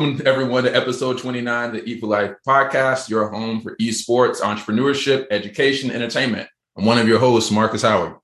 [0.00, 5.26] Welcome everyone to episode 29 of the for Life podcast, your home for esports, entrepreneurship,
[5.30, 6.48] education, entertainment.
[6.74, 8.14] I'm one of your hosts, Marcus Howard.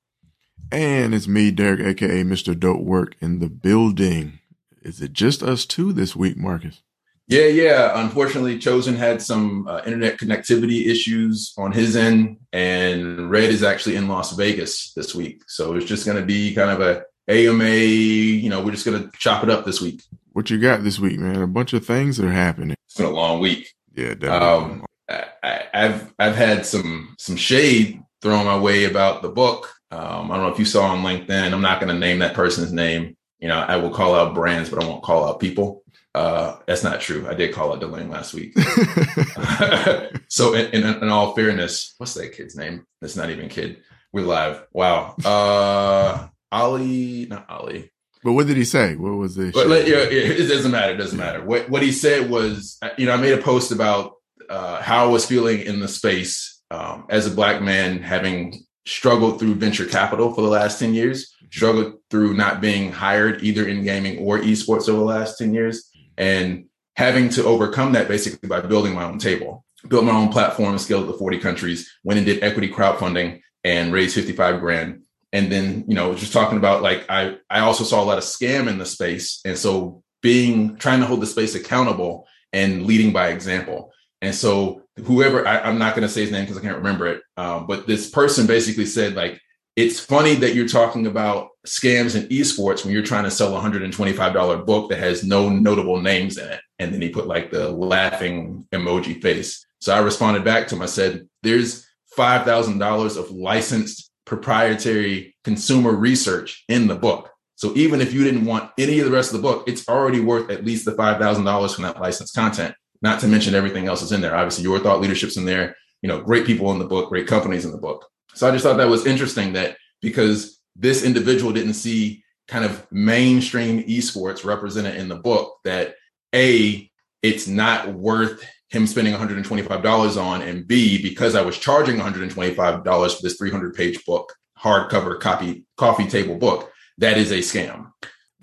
[0.72, 2.58] And it's me, Derek, aka Mr.
[2.58, 4.38] Dope Work in the building.
[4.80, 6.80] Is it just us two this week, Marcus?
[7.28, 8.02] Yeah, yeah.
[8.02, 13.96] Unfortunately, Chosen had some uh, internet connectivity issues on his end, and Red is actually
[13.96, 15.42] in Las Vegas this week.
[15.46, 19.02] So it's just going to be kind of a AMA, you know, we're just going
[19.02, 20.02] to chop it up this week.
[20.36, 21.40] What you got this week, man?
[21.40, 22.76] A bunch of things that are happening.
[22.84, 23.72] It's been a long week.
[23.94, 24.36] Yeah, definitely.
[24.36, 29.72] Um, I, have I've had some some shade thrown my way about the book.
[29.90, 31.54] Um, I don't know if you saw on LinkedIn.
[31.54, 33.16] I'm not going to name that person's name.
[33.38, 35.82] You know, I will call out brands, but I won't call out people.
[36.14, 37.26] Uh, that's not true.
[37.26, 38.52] I did call out Delane last week.
[40.28, 42.84] so, in, in, in, all fairness, what's that kid's name?
[43.00, 43.78] That's not even kid.
[44.12, 44.66] We're live.
[44.74, 45.16] Wow.
[45.24, 47.90] Uh, Ali, not Ali.
[48.26, 48.96] But what did he say?
[48.96, 49.52] What was the?
[49.52, 50.92] But like, yeah, it doesn't matter.
[50.94, 51.44] It doesn't matter.
[51.44, 54.14] What what he said was, you know, I made a post about
[54.50, 59.38] uh, how I was feeling in the space um, as a black man, having struggled
[59.38, 63.84] through venture capital for the last ten years, struggled through not being hired either in
[63.84, 65.88] gaming or esports over the last ten years,
[66.18, 66.64] and
[66.96, 71.06] having to overcome that basically by building my own table, built my own platform, scaled
[71.06, 75.02] to forty countries, went and did equity crowdfunding and raised fifty five grand
[75.32, 78.24] and then you know just talking about like i i also saw a lot of
[78.24, 79.40] scam in the space.
[79.44, 83.92] And so being trying to hold the space accountable and leading by example.
[84.22, 87.06] And so whoever I, am not going to say his name because i can't remember
[87.06, 89.40] it um, but this person basically said like
[89.76, 93.60] it's funny that you're talking about scams in esports when you're trying to sell a
[93.60, 96.60] $125 book that has no notable names in it.
[96.78, 99.66] And then he put like the laughing emoji face.
[99.82, 100.82] So i responded back to him.
[100.82, 107.30] I said there's $5000 of licensed proprietary consumer research in the book.
[107.54, 110.20] So even if you didn't want any of the rest of the book, it's already
[110.20, 114.12] worth at least the $5,000 from that licensed content, not to mention everything else is
[114.12, 114.36] in there.
[114.36, 117.64] Obviously, your thought leadership's in there, you know, great people in the book, great companies
[117.64, 118.06] in the book.
[118.34, 122.86] So I just thought that was interesting that because this individual didn't see kind of
[122.92, 125.94] mainstream esports represented in the book, that
[126.34, 126.90] A,
[127.22, 133.22] it's not worth him spending $125 on, and B, because I was charging $125 for
[133.22, 137.92] this 300 page book, hardcover copy coffee table book, that is a scam.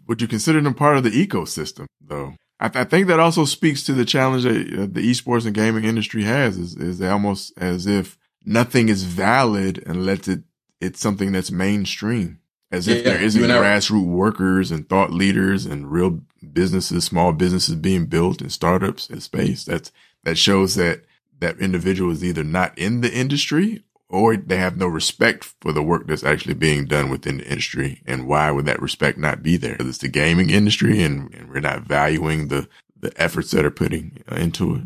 [0.07, 2.33] Would you consider them part of the ecosystem, though?
[2.59, 5.55] I, th- I think that also speaks to the challenge that uh, the esports and
[5.55, 6.57] gaming industry has.
[6.57, 10.43] Is, is almost as if nothing is valid unless it
[10.79, 12.39] it's something that's mainstream
[12.73, 17.75] as if yeah, there isn't grassroots workers and thought leaders and real businesses, small businesses
[17.75, 19.63] being built and startups in space.
[19.63, 19.91] That's
[20.23, 21.01] that shows that
[21.39, 25.81] that individual is either not in the industry or they have no respect for the
[25.81, 28.01] work that's actually being done within the industry.
[28.05, 29.71] And why would that respect not be there?
[29.71, 32.67] Because it's the gaming industry and, and, we're not valuing the,
[32.99, 34.83] the efforts that are putting uh, into it.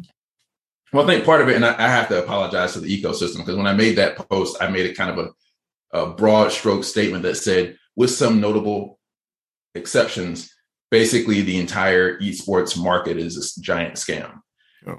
[0.93, 3.39] Well, I think part of it, and I, I have to apologize to the ecosystem
[3.39, 5.17] because when I made that post, I made it kind of
[5.93, 8.97] a, a broad stroke statement that said, with some notable
[9.75, 10.53] exceptions,
[10.89, 14.39] basically the entire esports market is a giant scam.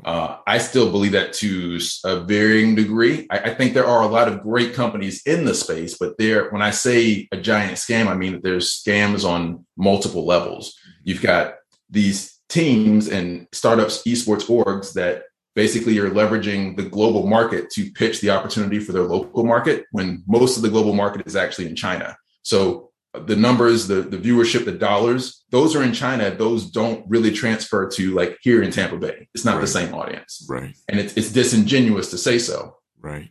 [0.05, 3.27] Uh, I still believe that to a varying degree.
[3.31, 6.51] I, I, think there are a lot of great companies in the space, but there,
[6.51, 10.75] when I say a giant scam, I mean that there's scams on multiple levels.
[11.05, 11.55] You've got
[11.89, 15.23] these teams and startups, esports orgs that
[15.55, 20.23] basically are leveraging the global market to pitch the opportunity for their local market when
[20.27, 22.17] most of the global market is actually in China.
[22.43, 26.31] So the numbers, the the viewership, the dollars, those are in China.
[26.31, 29.29] Those don't really transfer to like here in Tampa Bay.
[29.35, 29.61] It's not right.
[29.63, 30.77] the same audience, right?
[30.89, 33.31] And it's it's disingenuous to say so, right?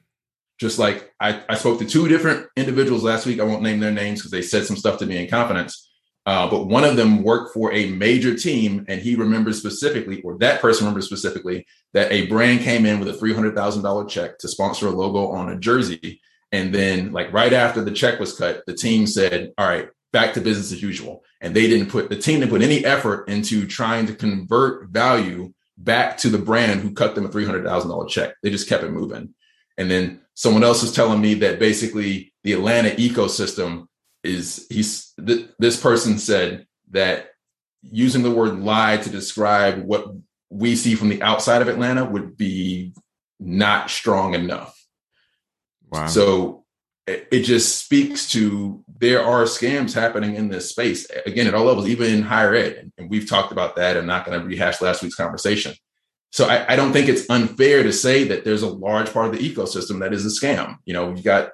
[0.59, 3.39] Just like I, I spoke to two different individuals last week.
[3.39, 5.83] I won't name their names because they said some stuff to me in confidence.
[6.25, 10.37] Uh, but one of them worked for a major team, and he remembers specifically, or
[10.39, 14.05] that person remembers specifically, that a brand came in with a three hundred thousand dollar
[14.05, 16.19] check to sponsor a logo on a jersey,
[16.51, 20.33] and then, like right after the check was cut, the team said, "All right, back
[20.33, 23.67] to business as usual." And they didn't put the team didn't put any effort into
[23.67, 27.89] trying to convert value back to the brand who cut them a three hundred thousand
[27.89, 28.35] dollar check.
[28.41, 29.33] They just kept it moving.
[29.77, 33.87] And then someone else was telling me that basically the Atlanta ecosystem
[34.23, 37.31] is he's th- this person said that
[37.83, 40.07] using the word lie to describe what
[40.49, 42.93] we see from the outside of Atlanta would be
[43.39, 44.76] not strong enough.
[45.91, 46.07] Wow.
[46.07, 46.65] So
[47.07, 51.87] it just speaks to there are scams happening in this space again at all levels,
[51.87, 52.91] even in higher ed.
[52.97, 53.95] And we've talked about that.
[53.95, 55.73] I'm not going to rehash last week's conversation.
[56.31, 59.39] So I, I, don't think it's unfair to say that there's a large part of
[59.39, 60.75] the ecosystem that is a scam.
[60.83, 61.51] You know, you got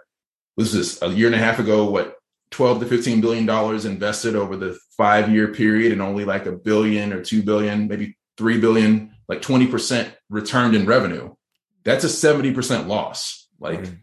[0.57, 2.15] was this a year and a half ago, what
[2.49, 6.51] 12 to 15 billion dollars invested over the five year period and only like a
[6.51, 11.33] billion or two billion, maybe three billion, like 20% returned in revenue.
[11.83, 13.47] That's a 70% loss.
[13.59, 13.93] Like right.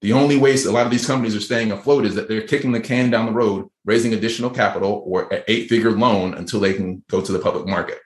[0.00, 2.72] The only ways a lot of these companies are staying afloat is that they're kicking
[2.72, 6.72] the can down the road, raising additional capital or an eight figure loan until they
[6.72, 7.98] can go to the public market.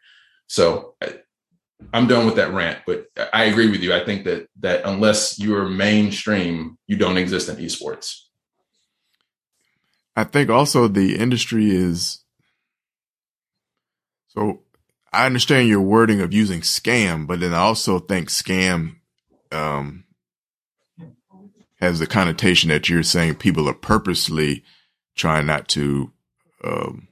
[0.48, 0.96] So
[1.92, 3.94] I'm done with that rant, but I agree with you.
[3.94, 8.22] I think that that unless you're mainstream, you don't exist in esports.
[10.16, 12.20] I think also the industry is
[14.28, 14.62] so
[15.12, 18.96] I understand your wording of using scam, but then I also think scam
[19.52, 20.03] um,
[21.84, 24.64] has the connotation that you're saying people are purposely
[25.14, 26.10] trying not to
[26.64, 27.08] um,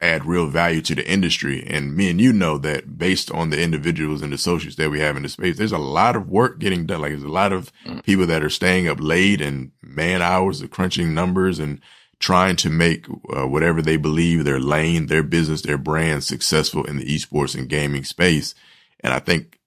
[0.00, 1.64] add real value to the industry.
[1.66, 5.00] And me and you know that based on the individuals and the associates that we
[5.00, 7.00] have in the space, there's a lot of work getting done.
[7.00, 8.02] Like there's a lot of mm.
[8.04, 11.80] people that are staying up late and man hours of crunching numbers and
[12.18, 13.06] trying to make
[13.36, 17.68] uh, whatever they believe their lane, their business, their brand successful in the esports and
[17.68, 18.54] gaming space.
[19.00, 19.58] And I think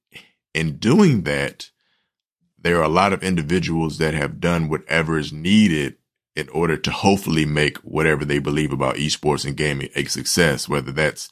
[0.54, 1.70] in doing that,
[2.66, 5.96] there are a lot of individuals that have done whatever is needed
[6.36, 10.92] in order to hopefully make whatever they believe about esports and gaming a success, whether
[10.92, 11.30] that's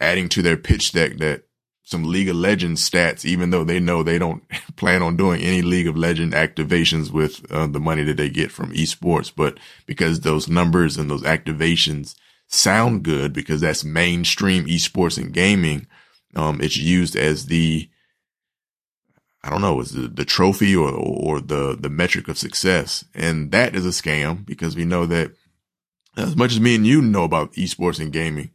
[0.00, 1.42] adding to their pitch deck that
[1.82, 4.44] some League of Legends stats, even though they know they don't
[4.76, 8.52] plan on doing any League of Legend activations with uh, the money that they get
[8.52, 12.14] from esports, but because those numbers and those activations
[12.46, 15.88] sound good because that's mainstream esports and gaming,
[16.36, 17.90] um, it's used as the
[19.48, 23.02] I don't know, is the, the trophy or, or the, the metric of success.
[23.14, 25.32] And that is a scam because we know that
[26.18, 28.50] as much as me and you know about esports and gaming,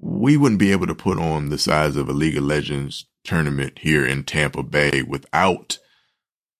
[0.00, 3.78] we wouldn't be able to put on the size of a League of Legends tournament
[3.78, 5.78] here in Tampa Bay without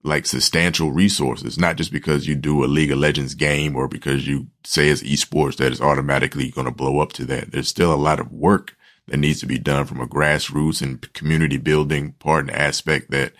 [0.04, 4.28] like substantial resources, not just because you do a League of Legends game or because
[4.28, 7.50] you say it's esports that is automatically going to blow up to that.
[7.50, 8.76] There's still a lot of work
[9.08, 13.32] that needs to be done from a grassroots and community building part and aspect that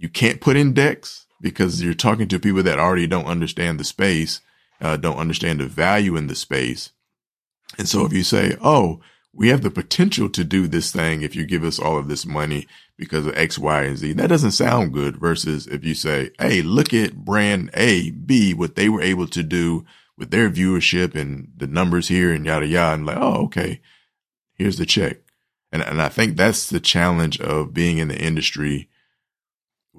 [0.00, 3.84] you can't put in decks because you're talking to people that already don't understand the
[3.84, 4.40] space,
[4.80, 6.90] uh, don't understand the value in the space.
[7.78, 9.00] And so if you say, Oh,
[9.32, 12.26] we have the potential to do this thing if you give us all of this
[12.26, 12.66] money
[12.96, 14.14] because of X, Y, and Z.
[14.14, 18.74] That doesn't sound good versus if you say, Hey, look at brand A, B, what
[18.74, 19.84] they were able to do
[20.18, 22.94] with their viewership and the numbers here and yada yada.
[22.94, 23.80] And like, Oh, okay
[24.60, 25.16] here's the check.
[25.72, 28.90] And, and I think that's the challenge of being in the industry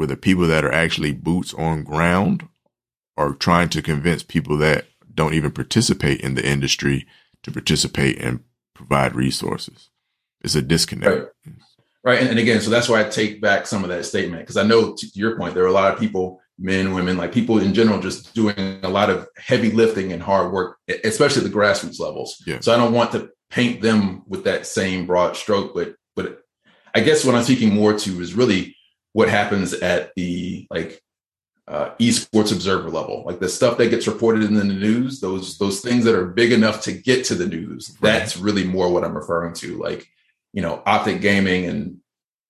[0.01, 2.47] where the people that are actually boots on ground
[3.17, 7.05] are trying to convince people that don't even participate in the industry
[7.43, 8.39] to participate and
[8.73, 9.91] provide resources.
[10.43, 11.15] It's a disconnect.
[11.45, 11.55] Right.
[12.03, 12.19] Right.
[12.19, 14.63] And, and again, so that's why I take back some of that statement because I
[14.63, 17.75] know to your point, there are a lot of people, men, women, like people in
[17.75, 22.41] general, just doing a lot of heavy lifting and hard work, especially the grassroots levels.
[22.47, 22.57] Yeah.
[22.59, 25.75] So I don't want to paint them with that same broad stroke.
[25.75, 26.39] But but
[26.95, 28.75] I guess what I'm speaking more to is really
[29.13, 31.01] what happens at the like
[31.67, 35.81] uh, esports observer level, like the stuff that gets reported in the news, those those
[35.81, 37.95] things that are big enough to get to the news.
[38.01, 38.11] Right.
[38.11, 39.77] That's really more what I'm referring to.
[39.77, 40.07] Like
[40.53, 41.97] you know, Optic Gaming and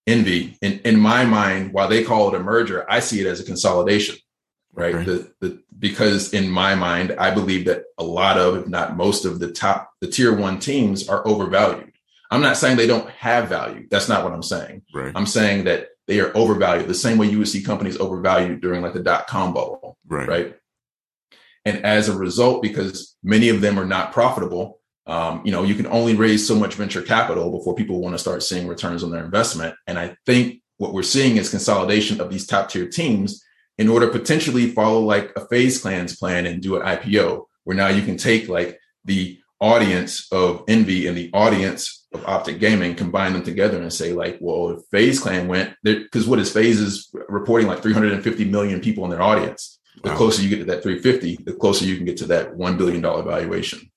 [0.08, 0.58] Envy.
[0.62, 3.46] In in my mind, while they call it a merger, I see it as a
[3.46, 4.16] consolidation
[4.74, 4.96] right?
[4.96, 5.06] right.
[5.06, 9.26] The, the, because in my mind, I believe that a lot of, if not most
[9.26, 11.92] of the top, the tier one teams are overvalued.
[12.30, 13.88] I'm not saying they don't have value.
[13.90, 14.84] That's not what I'm saying.
[14.94, 15.12] Right.
[15.16, 18.82] I'm saying that they are overvalued the same way you would see companies overvalued during
[18.82, 19.98] like the dot com bubble.
[20.08, 20.28] Right.
[20.28, 20.56] Right.
[21.64, 25.76] And as a result, because many of them are not profitable, um, you know, you
[25.76, 29.12] can only raise so much venture capital before people want to start seeing returns on
[29.12, 29.76] their investment.
[29.86, 33.44] And I think what we're seeing is consolidation of these top tier teams
[33.78, 37.78] in order to potentially follow like a FaZe Clan's plan and do an IPO, where
[37.78, 42.96] now you can take like the audience of Envy and the audience of Optic Gaming,
[42.96, 46.80] combine them together and say like, well, if FaZe Clan went, because what is FaZe
[46.80, 49.80] is reporting like 350 million people in their audience.
[50.04, 50.18] The wow.
[50.18, 53.02] closer you get to that 350, the closer you can get to that $1 billion
[53.02, 53.92] valuation.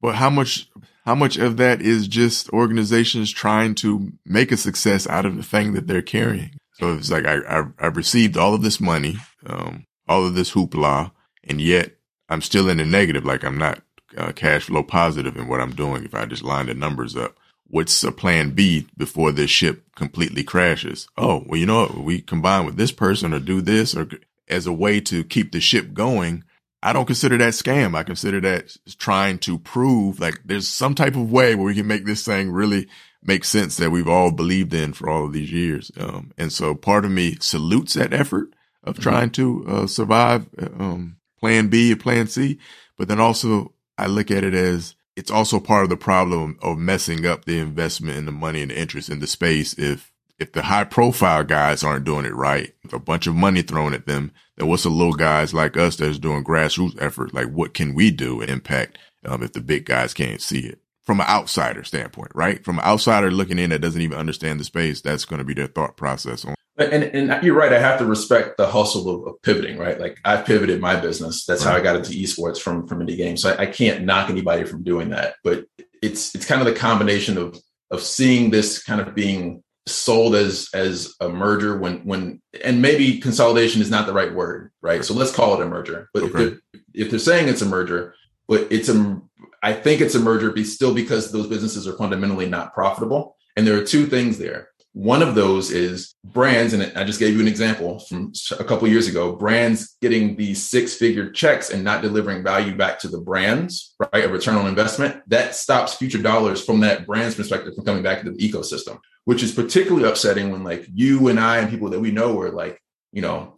[0.00, 0.68] But how much,
[1.04, 5.42] how much of that is just organizations trying to make a success out of the
[5.42, 6.58] thing that they're carrying?
[6.78, 9.16] So it's like I, I I've received all of this money,
[9.46, 11.10] um, all of this hoopla,
[11.42, 11.96] and yet
[12.28, 13.24] I'm still in the negative.
[13.24, 13.82] Like I'm not
[14.16, 16.04] uh, cash flow positive in what I'm doing.
[16.04, 17.36] If I just line the numbers up,
[17.66, 21.08] what's a plan B before this ship completely crashes?
[21.16, 21.98] Oh, well, you know what?
[21.98, 24.08] We combine with this person or do this or
[24.48, 26.44] as a way to keep the ship going.
[26.82, 27.96] I don't consider that scam.
[27.96, 31.86] I consider that trying to prove like there's some type of way where we can
[31.86, 32.88] make this thing really
[33.22, 35.90] make sense that we've all believed in for all of these years.
[35.98, 38.50] Um, and so part of me salutes that effort
[38.84, 39.02] of mm-hmm.
[39.02, 40.46] trying to uh, survive
[40.78, 42.58] um, plan B or plan C.
[42.96, 46.78] But then also I look at it as it's also part of the problem of
[46.78, 50.52] messing up the investment and the money and the interest in the space if if
[50.52, 54.30] the high profile guys aren't doing it right, a bunch of money thrown at them,
[54.56, 57.34] then what's the little guys like us that's doing grassroots effort?
[57.34, 60.78] Like, what can we do and impact um, if the big guys can't see it?
[61.02, 62.64] From an outsider standpoint, right?
[62.64, 65.54] From an outsider looking in that doesn't even understand the space, that's going to be
[65.54, 66.54] their thought process on.
[66.78, 67.72] And, and you're right.
[67.72, 69.98] I have to respect the hustle of, of pivoting, right?
[69.98, 71.44] Like I've pivoted my business.
[71.44, 71.72] That's right.
[71.72, 73.42] how I got into esports from from indie games.
[73.42, 75.34] So I, I can't knock anybody from doing that.
[75.42, 75.64] But
[76.02, 77.58] it's it's kind of the combination of
[77.90, 83.18] of seeing this kind of being sold as as a merger when when and maybe
[83.18, 86.26] consolidation is not the right word right so let's call it a merger but okay.
[86.26, 88.14] if, they're, if they're saying it's a merger
[88.46, 89.20] but it's a
[89.62, 93.66] i think it's a merger be still because those businesses are fundamentally not profitable and
[93.66, 97.40] there are two things there one of those is brands, and I just gave you
[97.40, 99.36] an example from a couple years ago.
[99.36, 104.24] Brands getting these six-figure checks and not delivering value back to the brands, right?
[104.24, 108.20] A return on investment that stops future dollars from that brand's perspective from coming back
[108.20, 112.00] into the ecosystem, which is particularly upsetting when like you and I and people that
[112.00, 112.80] we know are like,
[113.12, 113.54] you know,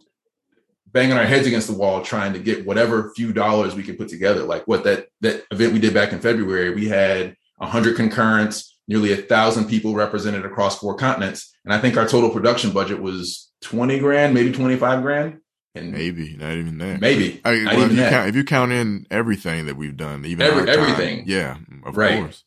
[0.91, 4.09] banging our heads against the wall trying to get whatever few dollars we can put
[4.09, 4.43] together.
[4.43, 9.13] Like what that that event we did back in February, we had 100 concurrents nearly
[9.13, 11.55] a thousand people represented across four continents.
[11.63, 15.39] And I think our total production budget was 20 grand, maybe 25 grand.
[15.73, 16.99] And maybe not even that.
[16.99, 17.39] Maybe.
[17.45, 18.09] I, well, if, you that.
[18.11, 21.23] Count, if you count in everything that we've done, even Every, everything.
[21.25, 21.55] Yeah,
[21.85, 22.19] of right.
[22.19, 22.43] course.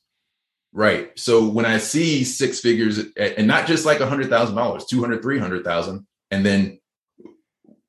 [0.75, 1.19] Right.
[1.19, 5.23] So when I see six figures and not just like a hundred thousand dollars, 200,
[5.23, 6.79] 300,000, and then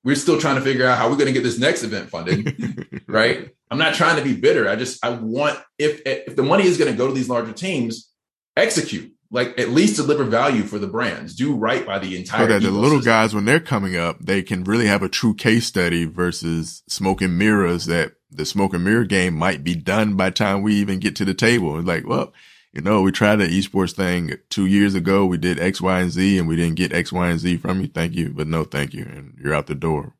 [0.05, 3.03] we're still trying to figure out how we're going to get this next event funded.
[3.07, 3.49] right.
[3.69, 4.69] I'm not trying to be bitter.
[4.69, 7.51] I just, I want, if, if the money is going to go to these larger
[7.51, 8.11] teams,
[8.55, 12.53] execute like at least deliver value for the brands do right by the entire so
[12.53, 15.65] that the little guys when they're coming up they can really have a true case
[15.65, 20.29] study versus smoke and mirrors that the smoke and mirror game might be done by
[20.29, 21.77] time we even get to the table.
[21.77, 22.33] It's like well
[22.73, 25.25] you know we tried the esports thing two years ago.
[25.25, 27.81] We did x y and z and we didn't get x y and z from
[27.81, 27.87] you.
[27.87, 29.03] Thank you but no thank you.
[29.03, 30.13] And you're out the door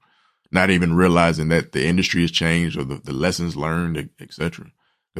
[0.51, 4.71] not even realizing that the industry has changed or the, the lessons learned etc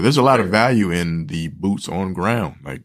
[0.04, 2.58] there's a lot of value in the boots on ground.
[2.64, 2.84] Like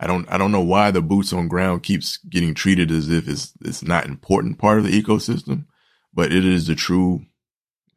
[0.00, 3.28] I don't, I don't know why the boots on ground keeps getting treated as if
[3.28, 5.66] it's, it's not important part of the ecosystem,
[6.12, 7.24] but it is the true,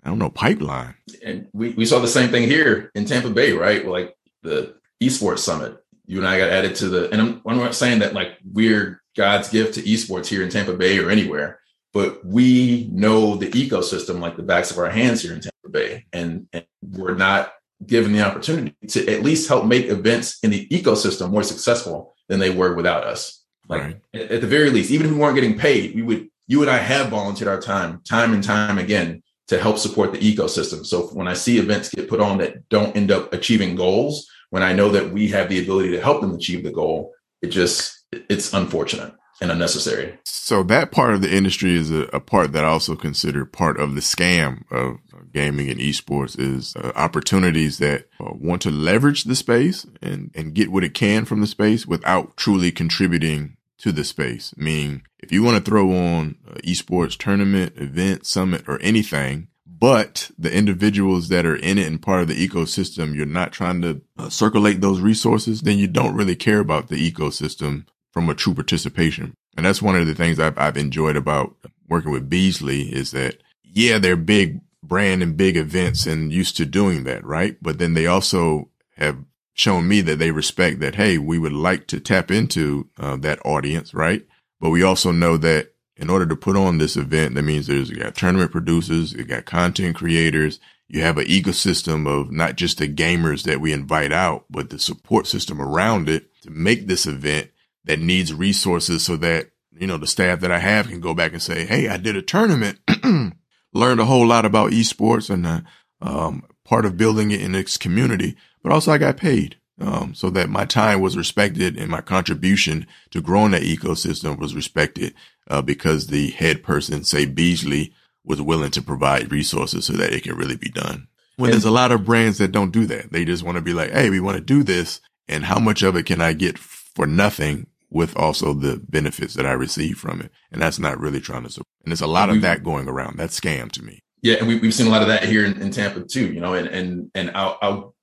[0.03, 0.96] I don't know, pipeline.
[1.25, 3.86] And we, we saw the same thing here in Tampa Bay, right?
[3.86, 7.75] Like the esports summit, you and I got added to the, and I'm, I'm not
[7.75, 11.60] saying that like we're God's gift to esports here in Tampa Bay or anywhere,
[11.94, 16.06] but we know the ecosystem like the backs of our hands here in Tampa Bay.
[16.13, 17.51] And, and we're not
[17.86, 22.39] given the opportunity to at least help make events in the ecosystem more successful than
[22.39, 23.43] they were without us.
[23.69, 24.01] Like right.
[24.13, 26.77] at the very least, even if we weren't getting paid, we would, you and I
[26.77, 30.86] have volunteered our time, time and time again to help support the ecosystem.
[30.86, 34.63] So when I see events get put on that don't end up achieving goals, when
[34.63, 38.05] I know that we have the ability to help them achieve the goal, it just,
[38.12, 40.17] it's unfortunate and unnecessary.
[40.24, 43.79] So that part of the industry is a, a, part that I also consider part
[43.79, 44.98] of the scam of
[45.32, 50.53] gaming and esports is uh, opportunities that uh, want to leverage the space and, and
[50.53, 54.53] get what it can from the space without truly contributing to the space.
[54.58, 60.51] Meaning if you want to throw on esports tournament, event, summit, or anything, but the
[60.51, 64.29] individuals that are in it and part of the ecosystem, you're not trying to uh,
[64.29, 67.86] circulate those resources, then you don't really care about the ecosystem
[68.17, 69.36] from a true participation.
[69.55, 71.55] And that's one of the things I've, I've enjoyed about
[71.88, 76.65] working with Beasley is that, yeah, they're big brand and big events and used to
[76.65, 77.57] doing that, right?
[77.62, 81.86] But then they also have shown me that they respect that, hey, we would like
[81.88, 84.25] to tap into uh, that audience, right?
[84.59, 87.91] But we also know that in order to put on this event, that means there's
[87.91, 92.79] you got tournament producers, you got content creators, you have an ecosystem of not just
[92.79, 97.05] the gamers that we invite out, but the support system around it to make this
[97.05, 97.51] event
[97.88, 101.32] that needs resources so that, you know, the staff that I have can go back
[101.32, 102.79] and say, Hey, I did a tournament,
[103.74, 105.62] learned a whole lot about esports and, uh,
[106.01, 109.58] um, part of building it in its community, but also I got paid.
[109.79, 114.56] Um, so that my time was respected and my contribution to growing that ecosystem was
[114.56, 115.13] respected,
[115.50, 117.94] uh, because the head person, say Beasley,
[118.25, 121.08] was willing to provide resources so that it can really be done.
[121.36, 123.74] When there's a lot of brands that don't do that, they just want to be
[123.74, 125.00] like, Hey, we want to do this.
[125.27, 129.46] And how much of it can I get for nothing with also the benefits that
[129.46, 130.32] I receive from it.
[130.51, 131.67] And that's not really trying to support.
[131.84, 133.17] And there's a lot of that going around.
[133.17, 134.00] That's scam to me.
[134.22, 134.36] Yeah.
[134.36, 136.53] And we, have seen a lot of that here in, in, Tampa too, you know,
[136.53, 137.96] and, and, and I'll, I'll,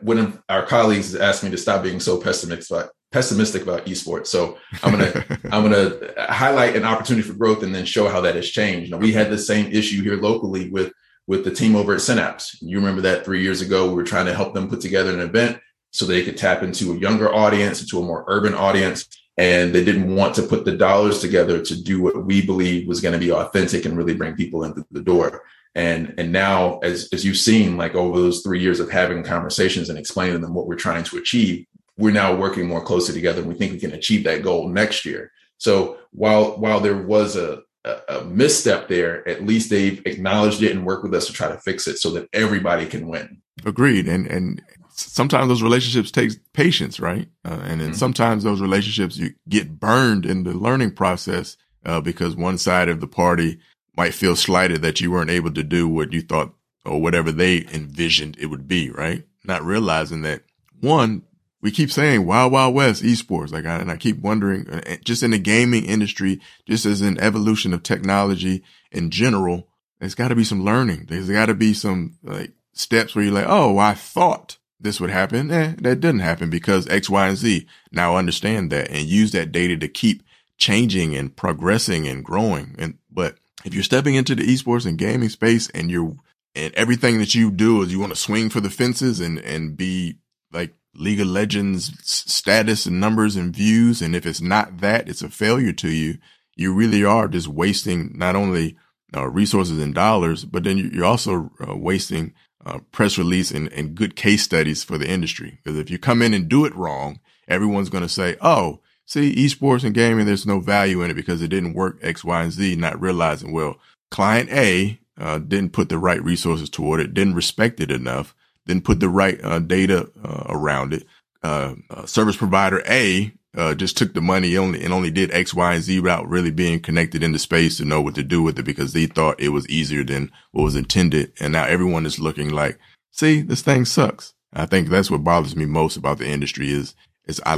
[0.00, 4.26] one of our colleagues asked me to stop being so pessimistic about, pessimistic about esports.
[4.26, 8.08] So I'm going to, I'm going to highlight an opportunity for growth and then show
[8.08, 8.86] how that has changed.
[8.86, 10.92] You know, we had the same issue here locally with
[11.26, 12.56] with the team over at Synapse.
[12.62, 15.18] You remember that three years ago, we were trying to help them put together an
[15.18, 15.58] event
[15.96, 19.08] so they could tap into a younger audience, into a more urban audience.
[19.38, 23.00] And they didn't want to put the dollars together to do what we believe was
[23.00, 25.42] going to be authentic and really bring people into the door.
[25.74, 29.90] And and now, as as you've seen, like over those three years of having conversations
[29.90, 31.66] and explaining them what we're trying to achieve,
[31.98, 33.40] we're now working more closely together.
[33.40, 35.32] And we think we can achieve that goal next year.
[35.58, 37.62] So while while there was a
[38.08, 41.58] a, misstep there, at least they've acknowledged it and worked with us to try to
[41.58, 43.42] fix it so that everybody can win.
[43.64, 44.08] Agreed.
[44.08, 44.62] And and
[44.96, 47.28] sometimes those relationships take patience, right?
[47.44, 47.92] Uh, and then mm-hmm.
[47.92, 53.00] sometimes those relationships you get burned in the learning process uh, because one side of
[53.00, 53.58] the party
[53.96, 56.52] might feel slighted that you weren't able to do what you thought
[56.84, 59.24] or whatever they envisioned it would be, right?
[59.44, 60.42] Not realizing that
[60.80, 61.22] one,
[61.60, 63.52] we keep saying wild, wild west esports.
[63.52, 67.18] Like, I, and I keep wondering uh, just in the gaming industry, just as an
[67.18, 68.62] evolution of technology
[68.92, 71.06] in general, there's got to be some learning.
[71.08, 75.10] There's got to be some like steps where you're like, Oh, I thought this would
[75.10, 75.50] happen.
[75.50, 77.66] Eh, that didn't happen because X, Y, and Z.
[77.92, 80.22] Now understand that and use that data to keep
[80.58, 82.74] changing and progressing and growing.
[82.78, 86.14] And, but if you're stepping into the esports and gaming space and you're,
[86.54, 89.76] and everything that you do is you want to swing for the fences and, and
[89.76, 90.16] be
[90.52, 94.00] like League of Legends status and numbers and views.
[94.00, 96.18] And if it's not that, it's a failure to you.
[96.54, 98.76] You really are just wasting not only
[99.14, 102.32] uh, resources and dollars, but then you're also uh, wasting
[102.66, 105.60] uh, press release and, and good case studies for the industry.
[105.62, 109.34] Because if you come in and do it wrong, everyone's going to say, "Oh, see,
[109.36, 112.52] esports and gaming, there's no value in it because it didn't work X, Y, and
[112.52, 113.78] Z." Not realizing, well,
[114.10, 118.34] client A uh, didn't put the right resources toward it, didn't respect it enough,
[118.66, 121.06] didn't put the right uh, data uh, around it.
[121.42, 121.76] Uh,
[122.06, 125.82] service provider A uh, just took the money only and only did X, Y, and
[125.82, 128.92] Z without really being connected into space to know what to do with it because
[128.92, 131.32] they thought it was easier than what was intended.
[131.40, 132.78] And now everyone is looking like,
[133.10, 134.34] see, this thing sucks.
[134.52, 136.94] I think that's what bothers me most about the industry is,
[137.26, 137.54] is I,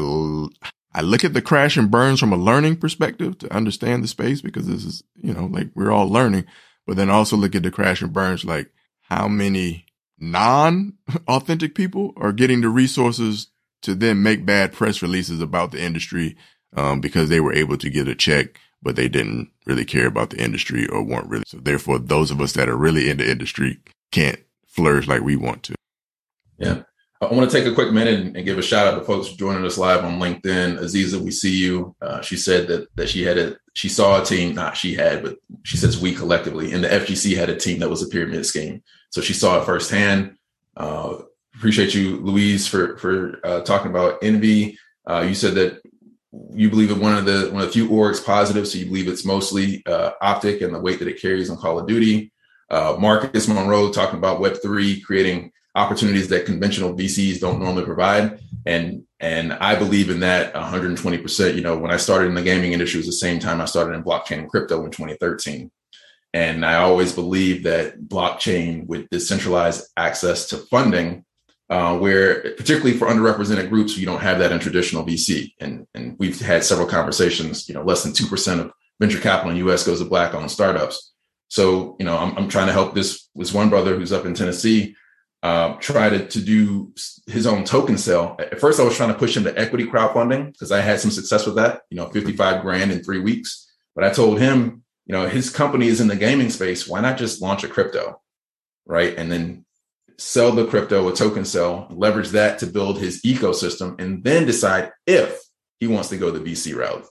[0.94, 4.40] I look at the crash and burns from a learning perspective to understand the space
[4.40, 6.46] because this is, you know, like we're all learning,
[6.86, 8.70] but then also look at the crash and burns like
[9.02, 9.86] how many
[10.18, 10.94] non
[11.26, 13.48] authentic people are getting the resources
[13.88, 16.36] to then make bad press releases about the industry
[16.76, 20.28] um, because they were able to get a check, but they didn't really care about
[20.28, 21.44] the industry or weren't really.
[21.46, 23.80] So therefore, those of us that are really in the industry
[24.12, 25.74] can't flourish like we want to.
[26.58, 26.82] Yeah.
[27.22, 29.64] I want to take a quick minute and give a shout out to folks joining
[29.64, 30.78] us live on LinkedIn.
[30.78, 31.96] Aziza, we see you.
[32.02, 35.22] Uh, she said that that she had a she saw a team, not she had,
[35.24, 38.46] but she says we collectively, and the FGC had a team that was a pyramid
[38.46, 38.84] scheme.
[39.10, 40.36] So she saw it firsthand.
[40.76, 41.22] Uh,
[41.58, 44.78] appreciate you, Louise, for for uh, talking about envy.
[45.06, 45.82] Uh, you said that
[46.52, 49.08] you believe that one of the one of the few orgs positive, so you believe
[49.08, 52.32] it's mostly uh, optic and the weight that it carries on Call of Duty.
[52.70, 58.40] Uh, Marcus Monroe talking about Web three creating opportunities that conventional VCs don't normally provide,
[58.64, 61.18] and and I believe in that 120.
[61.18, 63.60] percent You know, when I started in the gaming industry, it was the same time
[63.60, 65.70] I started in blockchain and crypto in 2013.
[66.34, 71.24] And I always believe that blockchain with decentralized access to funding
[71.70, 75.52] uh, where particularly for underrepresented groups, you don't have that in traditional VC.
[75.60, 79.58] And, and we've had several conversations, you know, less than 2% of venture capital in
[79.58, 81.12] the US goes to black owned startups.
[81.48, 84.34] So, you know, I'm, I'm trying to help this, this one brother who's up in
[84.34, 84.94] Tennessee
[85.42, 86.92] uh, try to, to do
[87.26, 88.36] his own token sale.
[88.38, 91.10] At first, I was trying to push him to equity crowdfunding because I had some
[91.10, 93.70] success with that, you know, 55 grand in three weeks.
[93.94, 96.88] But I told him, you know, his company is in the gaming space.
[96.88, 98.20] Why not just launch a crypto?
[98.84, 99.16] Right.
[99.16, 99.64] And then
[100.18, 104.90] sell the crypto, a token sell, leverage that to build his ecosystem, and then decide
[105.06, 105.40] if
[105.80, 107.06] he wants to go the VC route.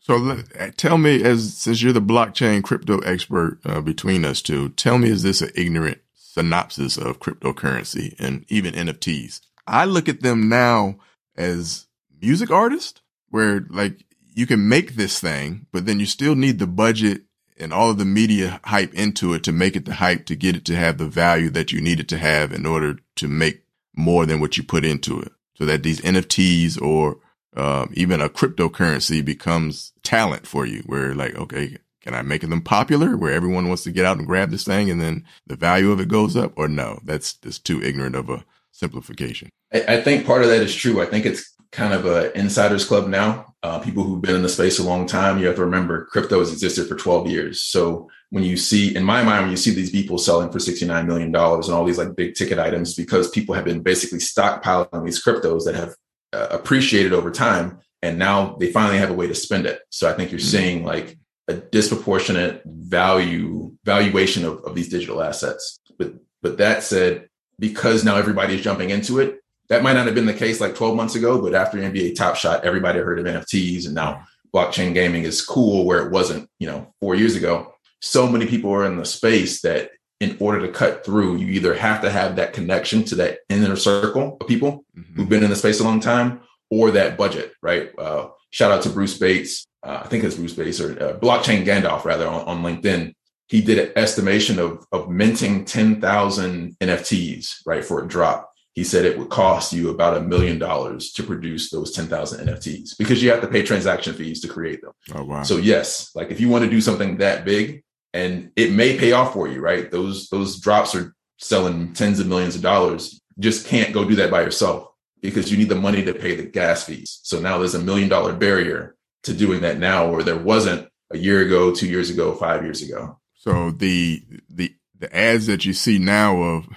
[0.00, 0.42] So
[0.76, 5.10] tell me, as since you're the blockchain crypto expert uh, between us two, tell me,
[5.10, 9.40] is this an ignorant synopsis of cryptocurrency and even NFTs?
[9.66, 10.96] I look at them now
[11.36, 11.86] as
[12.20, 16.66] music artists, where like you can make this thing, but then you still need the
[16.66, 17.22] budget
[17.60, 20.56] and all of the media hype into it to make it the hype to get
[20.56, 23.62] it to have the value that you need it to have in order to make
[23.94, 25.32] more than what you put into it.
[25.56, 27.18] So that these NFTs or
[27.56, 32.62] um, even a cryptocurrency becomes talent for you where like, okay, can I make them
[32.62, 35.90] popular where everyone wants to get out and grab this thing and then the value
[35.90, 39.50] of it goes up or no, that's just too ignorant of a simplification.
[39.72, 41.02] I, I think part of that is true.
[41.02, 43.49] I think it's kind of a insiders club now.
[43.62, 46.38] Uh, people who've been in the space a long time, you have to remember crypto
[46.38, 47.60] has existed for 12 years.
[47.60, 51.06] So when you see, in my mind, when you see these people selling for $69
[51.06, 55.22] million and all these like big ticket items, because people have been basically stockpiling these
[55.22, 55.94] cryptos that have
[56.32, 57.80] uh, appreciated over time.
[58.02, 59.82] And now they finally have a way to spend it.
[59.90, 60.48] So I think you're mm-hmm.
[60.48, 61.18] seeing like
[61.48, 65.80] a disproportionate value valuation of, of these digital assets.
[65.98, 69.40] But but that said, because now everybody's jumping into it,
[69.70, 72.36] that might not have been the case like 12 months ago, but after NBA Top
[72.36, 76.66] Shot, everybody heard of NFTs and now blockchain gaming is cool where it wasn't, you
[76.66, 77.72] know, four years ago.
[78.00, 81.72] So many people are in the space that in order to cut through, you either
[81.74, 85.14] have to have that connection to that inner circle of people mm-hmm.
[85.14, 87.90] who've been in the space a long time or that budget, right?
[87.96, 89.66] Uh, shout out to Bruce Bates.
[89.82, 93.14] Uh, I think it's Bruce Bates or uh, Blockchain Gandalf, rather, on, on, LinkedIn.
[93.48, 98.49] He did an estimation of, of minting 10,000 NFTs, right, for a drop.
[98.80, 102.96] He said it would cost you about a million dollars to produce those 10,000 NFTs
[102.96, 104.92] because you have to pay transaction fees to create them.
[105.14, 105.42] Oh, wow.
[105.42, 109.12] So, yes, like if you want to do something that big, and it may pay
[109.12, 109.90] off for you, right?
[109.90, 113.20] Those those drops are selling tens of millions of dollars.
[113.36, 114.88] You just can't go do that by yourself
[115.20, 117.20] because you need the money to pay the gas fees.
[117.22, 121.18] So now there's a million dollar barrier to doing that now, where there wasn't a
[121.18, 123.18] year ago, two years ago, five years ago.
[123.34, 126.68] So the the the ads that you see now of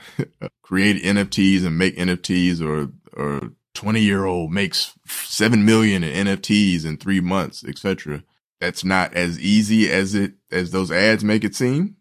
[0.64, 6.86] create NFTs and make NFTs or or 20 year old makes 7 million in NFTs
[6.86, 8.24] in three months, etc
[8.64, 11.98] that's not as easy as it as those ads make it seem.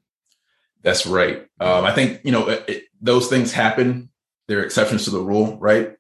[0.83, 1.49] That's right.
[1.59, 4.11] Um, I think you know it, it, those things happen.
[4.47, 5.97] There are exceptions to the rule, right?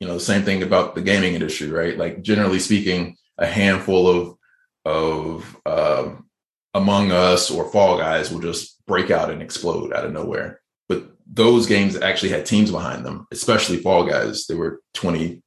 [0.00, 1.96] You know, the same thing about the gaming industry, right?
[1.96, 4.36] Like generally speaking, a handful of
[4.84, 6.26] of um,
[6.74, 10.60] Among Us or Fall Guys will just break out and explode out of nowhere.
[10.88, 14.46] But those games actually had teams behind them, especially Fall Guys.
[14.46, 15.42] There were 20,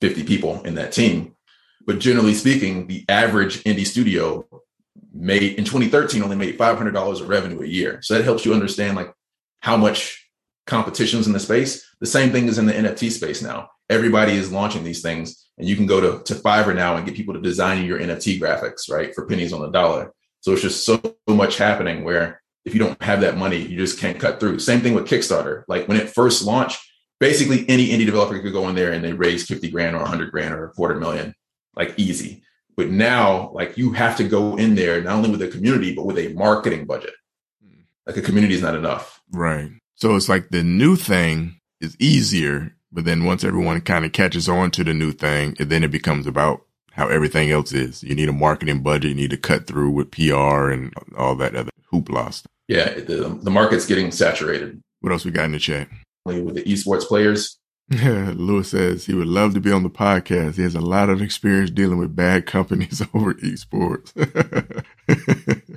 [0.00, 1.36] 50 people in that team
[1.86, 4.46] but generally speaking, the average indie studio
[5.14, 8.00] made in 2013 only made $500 of revenue a year.
[8.02, 9.12] So that helps you understand like
[9.60, 10.28] how much
[10.66, 11.88] competition's in the space.
[12.00, 13.70] The same thing is in the NFT space now.
[13.88, 17.14] Everybody is launching these things, and you can go to, to Fiverr now and get
[17.14, 20.12] people to design your NFT graphics, right, for pennies on the dollar.
[20.40, 23.98] So it's just so much happening where if you don't have that money, you just
[23.98, 24.58] can't cut through.
[24.58, 25.62] Same thing with Kickstarter.
[25.68, 26.84] Like when it first launched,
[27.20, 30.32] basically any indie developer could go in there and they raise 50 grand or 100
[30.32, 31.34] grand or a quarter million
[31.76, 32.42] like easy.
[32.76, 36.04] But now, like you have to go in there not only with a community, but
[36.04, 37.14] with a marketing budget.
[37.64, 37.82] Hmm.
[38.04, 39.22] Like a community is not enough.
[39.30, 39.70] Right.
[39.94, 44.48] So it's like the new thing is easier, but then once everyone kind of catches
[44.48, 48.02] on to the new thing, then it becomes about how everything else is.
[48.02, 49.10] You need a marketing budget.
[49.10, 52.52] You need to cut through with PR and all that other hoopla stuff.
[52.68, 54.80] Yeah, the, the market's getting saturated.
[55.00, 55.88] What else we got in the chat?
[56.24, 57.58] With the esports players,
[57.90, 60.56] Lewis says he would love to be on the podcast.
[60.56, 64.12] He has a lot of experience dealing with bad companies over esports.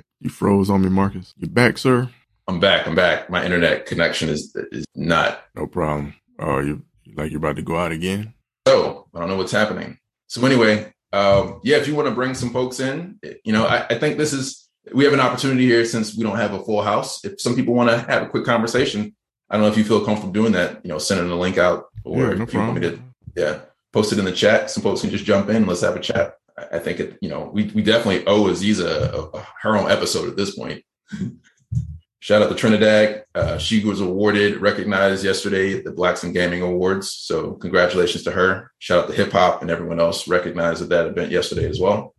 [0.20, 1.32] you froze on me, Marcus.
[1.36, 2.10] You back, sir?
[2.48, 2.88] I'm back.
[2.88, 3.30] I'm back.
[3.30, 5.44] My internet connection is is not.
[5.54, 6.14] No problem.
[6.40, 6.82] Oh, you
[7.14, 8.34] like you're about to go out again?
[8.66, 9.98] So I don't know what's happening.
[10.26, 13.86] So anyway, um, yeah, if you want to bring some folks in, you know, I,
[13.88, 16.82] I think this is we have an opportunity here since we don't have a full
[16.82, 17.24] house.
[17.24, 19.14] If some people want to have a quick conversation,
[19.48, 20.84] I don't know if you feel comfortable doing that.
[20.84, 22.98] You know, sending a link out or yeah, no if you want me to,
[23.36, 23.60] yeah,
[23.92, 24.70] post it in the chat.
[24.70, 25.66] Some folks can just jump in.
[25.66, 26.34] Let's have a chat.
[26.72, 30.28] I think it, you know, we, we definitely owe Aziza a, a, her own episode
[30.28, 30.84] at this point.
[32.22, 33.24] Shout out to Trinidad.
[33.34, 37.10] Uh, she was awarded, recognized yesterday at the Blacks in Gaming Awards.
[37.10, 38.70] So congratulations to her.
[38.78, 42.14] Shout out to hip hop and everyone else recognized at that event yesterday as well.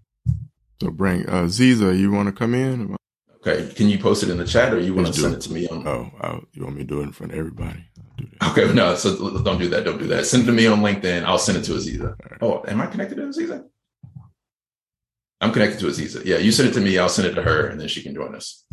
[0.82, 2.96] So bring uh, Ziza, you want to come in?
[3.36, 5.54] Okay, can you post it in the chat, or you want to send it to
[5.54, 5.88] me on?
[5.88, 7.86] Oh, I'll, you want me to do it in front of everybody?
[8.50, 9.86] Okay, no, so don't do that.
[9.86, 10.26] Don't do that.
[10.26, 11.24] Send it to me on LinkedIn.
[11.24, 12.16] I'll send it to Aziza.
[12.20, 12.40] Right.
[12.42, 13.64] Oh, am I connected to Aziza?
[15.40, 16.26] I'm connected to Aziza.
[16.26, 16.98] Yeah, you send it to me.
[16.98, 18.66] I'll send it to her, and then she can join us.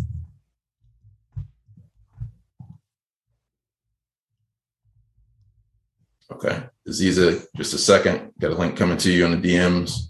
[6.33, 8.33] Okay, Aziza, just a second.
[8.38, 10.08] Got a link coming to you on the DMs.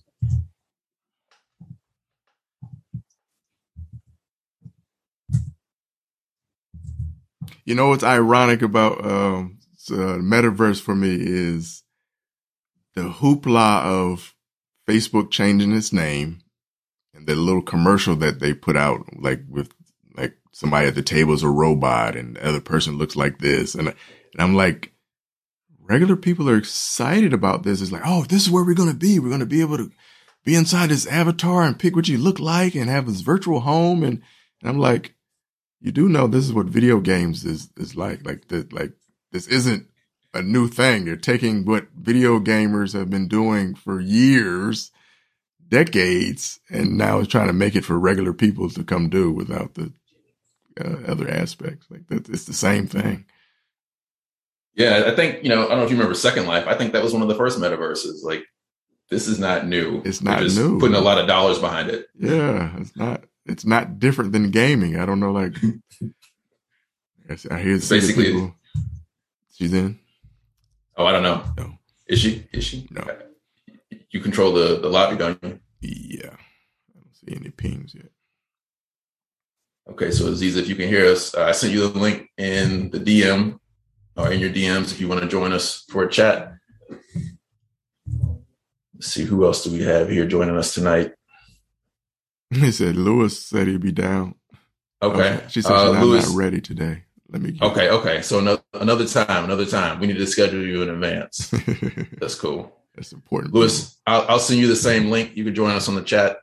[7.68, 9.58] You know what's ironic about um,
[9.90, 11.82] metaverse for me is
[12.94, 14.34] the hoopla of
[14.88, 16.40] Facebook changing its name
[17.12, 19.70] and the little commercial that they put out, like with
[20.16, 23.74] like somebody at the table is a robot and the other person looks like this,
[23.74, 23.96] and and
[24.38, 24.94] I'm like,
[25.78, 27.82] regular people are excited about this.
[27.82, 29.18] It's like, oh, this is where we're gonna be.
[29.18, 29.90] We're gonna be able to
[30.42, 34.02] be inside this avatar and pick what you look like and have this virtual home,
[34.02, 34.22] and,
[34.62, 35.12] and I'm like,
[35.80, 38.24] you do know this is what video games is is like.
[38.24, 38.92] Like that, like
[39.32, 39.86] this isn't
[40.34, 41.04] a new thing.
[41.04, 44.90] They're taking what video gamers have been doing for years,
[45.68, 49.74] decades, and now it's trying to make it for regular people to come do without
[49.74, 49.92] the
[50.80, 51.86] uh, other aspects.
[51.90, 53.26] Like that, it's the same thing.
[54.74, 55.66] Yeah, I think you know.
[55.66, 56.66] I don't know if you remember Second Life.
[56.66, 58.22] I think that was one of the first metaverses.
[58.22, 58.44] Like
[59.10, 60.02] this is not new.
[60.04, 60.78] It's not just new.
[60.78, 62.06] Putting a lot of dollars behind it.
[62.18, 63.24] Yeah, it's not.
[63.48, 64.98] It's not different than gaming.
[64.98, 65.32] I don't know.
[65.32, 65.54] Like,
[67.50, 68.54] I hear Basically- people.
[69.54, 69.98] She's in.
[70.96, 71.42] Oh, I don't know.
[71.56, 71.72] No.
[72.06, 72.46] Is she?
[72.52, 72.86] Is she?
[72.90, 73.04] No.
[74.10, 75.58] You control the the lobby, don't you?
[75.80, 78.10] Yeah, I don't see any pings yet.
[79.90, 82.90] Okay, so Aziz, if you can hear us, uh, I sent you the link in
[82.90, 83.58] the DM
[84.16, 86.54] or in your DMs if you want to join us for a chat.
[88.94, 91.12] Let's see who else do we have here joining us tonight.
[92.54, 94.34] He said Lewis said he'd be down.
[95.02, 96.26] Okay, She said uh, not, Lewis.
[96.28, 97.04] not ready today.
[97.30, 97.58] Let me.
[97.60, 98.22] Okay, okay.
[98.22, 100.00] So another another time, another time.
[100.00, 101.48] We need to schedule you in advance.
[102.18, 102.74] That's cool.
[102.96, 103.54] That's important.
[103.54, 105.36] Lewis, I'll, I'll send you the same link.
[105.36, 106.38] You can join us on the chat.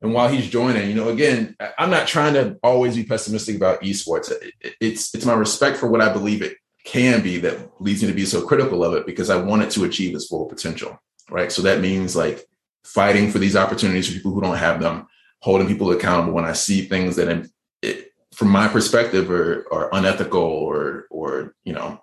[0.00, 3.80] And while he's joining, you know, again, I'm not trying to always be pessimistic about
[3.80, 4.30] esports.
[4.30, 8.02] It- it- It's it's my respect for what I believe it can be that leads
[8.02, 10.46] me to be so critical of it because I want it to achieve its full
[10.46, 11.50] potential, right?
[11.50, 12.47] So that means like
[12.94, 15.06] fighting for these opportunities for people who don't have them,
[15.40, 17.50] holding people accountable when I see things that,
[17.82, 22.00] it, from my perspective, are, are unethical or or you know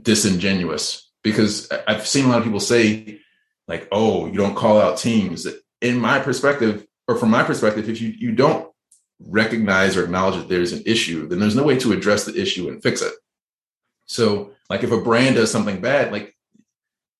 [0.00, 1.10] disingenuous.
[1.22, 3.20] Because I've seen a lot of people say
[3.66, 5.46] like, "Oh, you don't call out teams."
[5.80, 8.70] In my perspective, or from my perspective, if you you don't
[9.20, 12.68] recognize or acknowledge that there's an issue, then there's no way to address the issue
[12.68, 13.12] and fix it.
[14.06, 16.34] So, like, if a brand does something bad, like,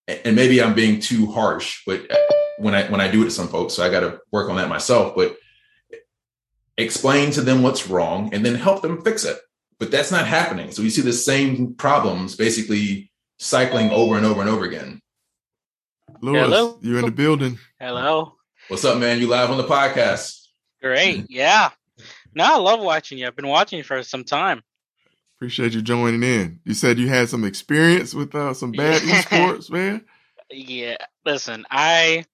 [0.06, 2.10] and maybe I'm being too harsh, but
[2.58, 4.56] when I when I do it to some folks, so I got to work on
[4.56, 5.14] that myself.
[5.16, 5.36] But
[6.76, 9.38] explain to them what's wrong and then help them fix it.
[9.78, 10.70] But that's not happening.
[10.72, 15.00] So we see the same problems basically cycling over and over and over again.
[16.20, 16.78] Lewis, Hello?
[16.82, 17.58] you in the building?
[17.78, 18.34] Hello.
[18.68, 19.20] What's up, man?
[19.20, 20.46] You live on the podcast.
[20.82, 21.26] Great.
[21.28, 21.70] Yeah.
[22.34, 23.26] No, I love watching you.
[23.26, 24.62] I've been watching you for some time.
[25.36, 26.60] Appreciate you joining in.
[26.64, 30.04] You said you had some experience with uh, some bad esports, man.
[30.50, 30.96] Yeah.
[31.24, 32.24] Listen, I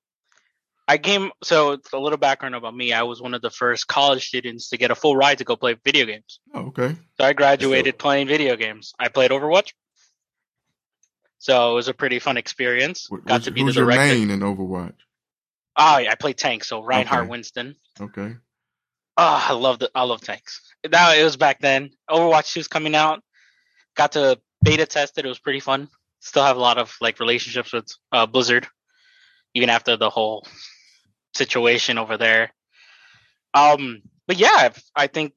[0.87, 2.93] I came so it's a little background about me.
[2.93, 5.57] I was one of the first college students to get a full ride to go
[5.57, 6.41] play video games.
[6.53, 6.95] Oh, okay.
[7.19, 8.93] So I graduated playing video games.
[8.99, 9.73] I played Overwatch.
[11.39, 13.07] So it was a pretty fun experience.
[13.11, 14.95] What, Got to be the who's your main in Overwatch?
[15.77, 17.31] Oh, yeah, I played tank, so Reinhardt Okay.
[17.31, 17.77] Winston.
[18.01, 18.35] Okay.
[19.17, 20.61] Oh, I love the I love tanks.
[20.91, 21.91] Now it was back then.
[22.11, 23.23] Overwatch 2 was coming out.
[23.97, 25.25] Got to beta test it.
[25.25, 25.89] It was pretty fun.
[26.21, 28.67] Still have a lot of like relationships with uh, Blizzard,
[29.55, 30.47] even after the whole
[31.35, 32.53] situation over there.
[33.53, 35.35] Um, but yeah, I've, I think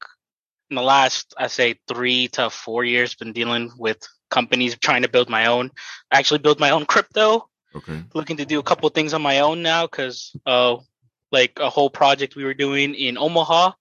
[0.69, 3.97] in the last I say three to four years, been dealing with
[4.29, 5.71] companies trying to build my own.
[6.12, 8.03] I actually build my own crypto Okay.
[8.13, 10.77] looking to do a couple things on my own now because uh
[11.31, 13.73] like a whole project we were doing in Omaha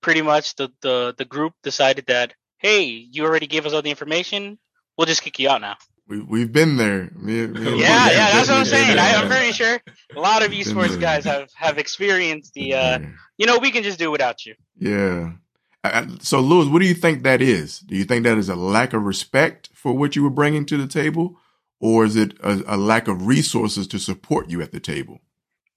[0.00, 3.90] pretty much the the the group decided that hey you already gave us all the
[3.90, 4.58] information
[4.96, 5.76] we'll just kick you out now
[6.08, 7.10] We we've been there.
[7.16, 9.80] Me- me yeah yeah that's what I'm saying I, I'm pretty sure
[10.16, 12.98] a lot of esports guys have have experienced the uh
[13.38, 15.32] you know we can just do without you Yeah.
[15.84, 17.80] I- So, Lewis, what do you think that is?
[17.80, 20.76] Do you think that is a lack of respect for what you were bringing to
[20.76, 21.38] the table,
[21.80, 25.18] or is it a, a lack of resources to support you at the table?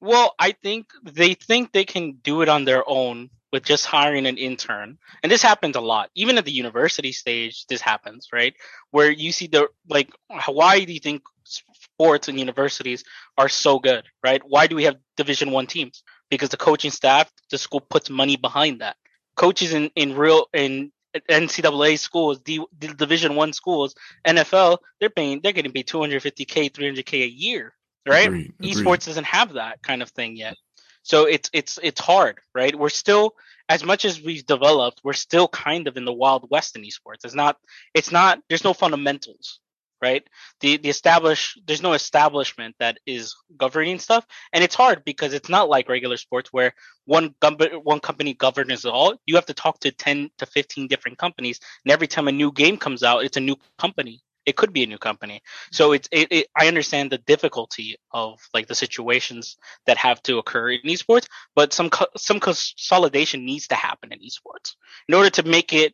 [0.02, 4.26] Well, I think they think they can do it on their own with just hiring
[4.26, 4.98] an intern.
[5.24, 6.10] And this happens a lot.
[6.13, 8.54] Even at the university stage, this happens, right?
[8.91, 10.10] Where you see the like
[10.48, 13.06] why do you think sports and universities
[13.38, 14.41] are so good, right?
[14.46, 16.04] Why do we have division 1 teams?
[16.30, 18.98] Because the coaching staff, the school puts money behind that.
[19.38, 20.91] Coaches in in real in
[21.30, 23.96] NCAA schools, D, D- Division 1 schools,
[24.28, 27.74] NFL, they're paying they're getting paid 250k, 300k a year,
[28.06, 28.28] right?
[28.28, 28.76] Agreed, agreed.
[28.76, 30.58] esports doesn't have that kind of thing yet
[31.06, 32.76] so it's it's it's hard right?
[32.76, 33.36] We're still
[33.70, 37.24] as much as we've developed we're still kind of in the wild west in esports.
[37.24, 37.58] It's not
[37.94, 39.60] it's not there's no fundamentals
[40.02, 40.24] right?
[40.62, 44.26] The the establish there's no establishment that is governing stuff.
[44.52, 46.74] And it's hard because it's not like regular sports where
[47.06, 49.15] one gov- one company governs it all.
[49.28, 51.60] You have to talk to 10 to 15 different companies.
[51.86, 54.84] And every time a new game comes out it's a new company it could be
[54.84, 55.41] a new company.
[55.71, 60.38] So it's it, it i understand the difficulty of like the situations that have to
[60.38, 64.75] occur in esports but some co- some consolidation needs to happen in esports.
[65.08, 65.93] In order to make it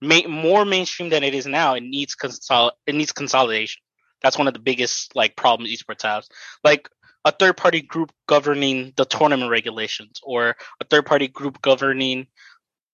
[0.00, 3.82] ma- more mainstream than it is now it needs consol- it needs consolidation.
[4.22, 6.28] That's one of the biggest like problems esports has.
[6.64, 6.88] Like
[7.24, 12.26] a third party group governing the tournament regulations or a third party group governing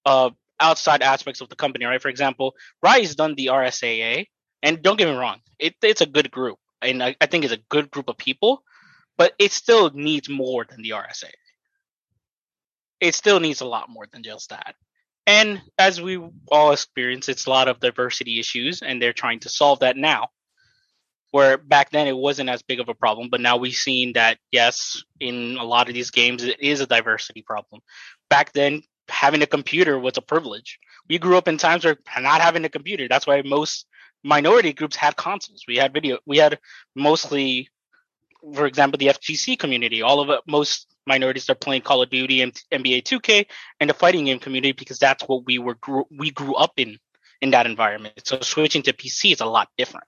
[0.07, 2.01] uh outside aspects of the company right?
[2.03, 4.27] For example Rise done the RSAA
[4.65, 7.55] and don't get me wrong, it, it's a good group, and I, I think it's
[7.55, 8.65] a good group of people,
[9.19, 11.31] but it still needs more than the RSA.
[13.01, 14.75] It still needs a lot more than just that.
[15.27, 16.19] And as we
[16.51, 20.31] all experience, it's a lot of diversity issues, and they're trying to solve that now.
[21.31, 24.39] where back then it wasn't as big of a problem, but now we've seen that
[24.53, 27.83] yes, in a lot of these games it is a diversity problem.
[28.31, 30.79] Back then, having a computer was a privilege.
[31.09, 33.09] We grew up in times where not having a computer.
[33.09, 33.87] That's why most
[34.25, 35.65] minority groups had consoles.
[35.69, 36.19] We had video.
[36.27, 36.59] We had
[36.97, 37.69] mostly,
[38.55, 40.03] for example, the FGC community.
[40.03, 43.47] All of it, most minorities are playing Call of Duty and NBA 2K
[43.79, 46.99] and the fighting game community because that's what we were grew, we grew up in
[47.41, 48.15] in that environment.
[48.25, 50.07] So switching to PC is a lot different.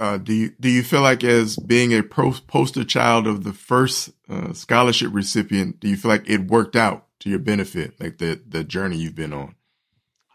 [0.00, 3.52] Uh, do you do you feel like as being a pro- poster child of the
[3.52, 8.16] first uh, scholarship recipient, do you feel like it worked out to your benefit, like
[8.18, 9.54] the the journey you've been on?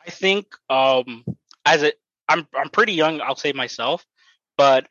[0.05, 1.25] I think um,
[1.65, 1.91] as a
[2.27, 4.05] I'm I'm pretty young, I'll say myself,
[4.57, 4.87] but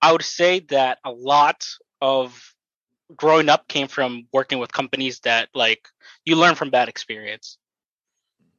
[0.00, 1.66] I would say that a lot
[2.00, 2.54] of
[3.14, 5.88] growing up came from working with companies that like
[6.24, 7.58] you learn from bad experience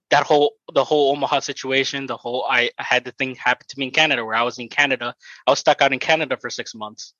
[0.10, 3.80] that whole the whole Omaha situation, the whole I, I had the thing happen to
[3.80, 5.16] me in Canada where I was in Canada.
[5.46, 7.14] I was stuck out in Canada for six months.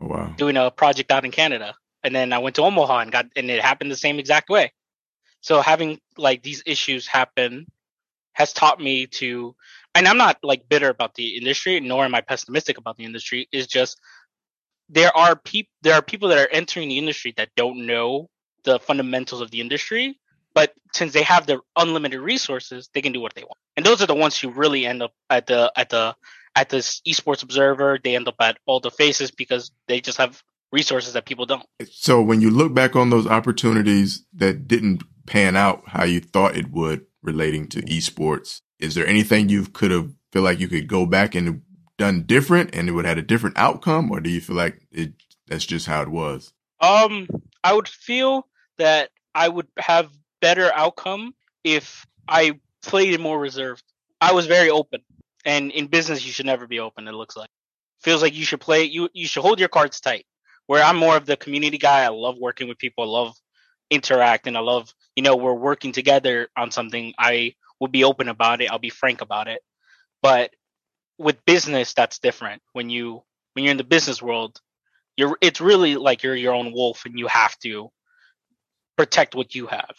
[0.00, 0.34] Oh, wow.
[0.36, 1.74] Doing a project out in Canada.
[2.04, 4.72] And then I went to Omaha and got and it happened the same exact way.
[5.40, 7.66] So having like these issues happen
[8.32, 9.54] has taught me to
[9.96, 13.48] and I'm not like bitter about the industry, nor am I pessimistic about the industry.
[13.52, 14.00] Is just
[14.88, 18.28] there are people there are people that are entering the industry that don't know
[18.64, 20.18] the fundamentals of the industry
[20.56, 23.58] but since they have the unlimited resources, they can do what they want.
[23.76, 26.16] And those are the ones who really end up at the at the
[26.56, 27.98] at this esports observer.
[28.02, 31.62] They end up at all the FaZes because they just have resources that people don't.
[31.90, 36.56] So when you look back on those opportunities that didn't pan out how you thought
[36.56, 40.86] it would relating to esports, is there anything you could have feel like you could
[40.86, 41.62] go back and
[41.96, 44.80] done different and it would have had a different outcome, or do you feel like
[44.92, 45.14] it
[45.46, 46.52] that's just how it was?
[46.80, 47.26] Um,
[47.64, 48.46] I would feel
[48.78, 50.10] that I would have
[50.40, 51.34] better outcome
[51.64, 53.82] if I played it more reserved.
[54.20, 55.00] I was very open,
[55.44, 57.08] and in business, you should never be open.
[57.08, 57.50] It looks like
[58.02, 58.84] feels like you should play.
[58.84, 60.26] You you should hold your cards tight.
[60.66, 62.02] Where I'm more of the community guy.
[62.04, 63.04] I love working with people.
[63.04, 63.36] I love
[63.90, 64.56] interacting.
[64.56, 67.14] I love you know we're working together on something.
[67.18, 68.70] I will be open about it.
[68.70, 69.62] I'll be frank about it.
[70.22, 70.50] But
[71.18, 72.62] with business, that's different.
[72.72, 73.22] When you
[73.54, 74.60] when you're in the business world,
[75.16, 77.90] you're it's really like you're your own wolf, and you have to
[78.96, 79.94] protect what you have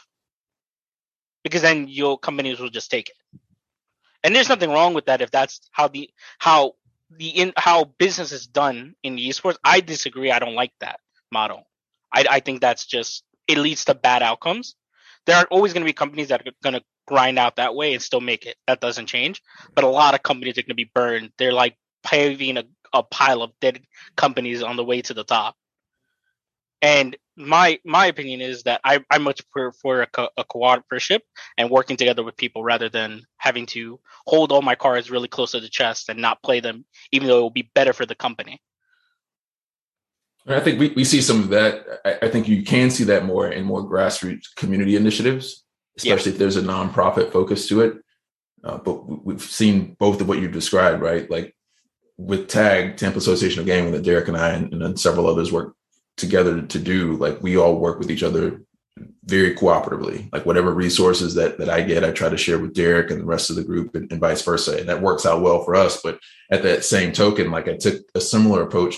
[1.43, 3.39] because then your companies will just take it.
[4.23, 6.09] And there's nothing wrong with that if that's how the
[6.39, 6.73] how
[7.09, 9.57] the in how business is done in the esports.
[9.63, 10.31] I disagree.
[10.31, 10.99] I don't like that
[11.31, 11.67] model.
[12.13, 14.75] I I think that's just it leads to bad outcomes.
[15.27, 17.93] There are always going to be companies that are going to grind out that way
[17.93, 18.55] and still make it.
[18.65, 19.41] That doesn't change.
[19.75, 21.31] But a lot of companies are going to be burned.
[21.37, 22.63] They're like paving a,
[22.93, 23.81] a pile of dead
[24.15, 25.55] companies on the way to the top.
[26.81, 31.21] And my my opinion is that I, I much prefer a, co- a cooperative
[31.57, 35.51] and working together with people rather than having to hold all my cards really close
[35.51, 38.15] to the chest and not play them, even though it will be better for the
[38.15, 38.61] company.
[40.47, 41.85] I think we, we see some of that.
[42.05, 45.63] I, I think you can see that more in more grassroots community initiatives,
[45.97, 46.35] especially yeah.
[46.35, 47.97] if there's a nonprofit focus to it.
[48.63, 51.29] Uh, but we've seen both of what you've described, right?
[51.29, 51.55] Like
[52.17, 55.51] with TAG, Tampa Association of Gaming, that Derek and I and, and then several others
[55.51, 55.75] work
[56.17, 58.61] together to do like we all work with each other
[59.25, 63.11] very cooperatively like whatever resources that that i get i try to share with derek
[63.11, 65.63] and the rest of the group and, and vice versa and that works out well
[65.63, 66.19] for us but
[66.51, 68.95] at that same token like i took a similar approach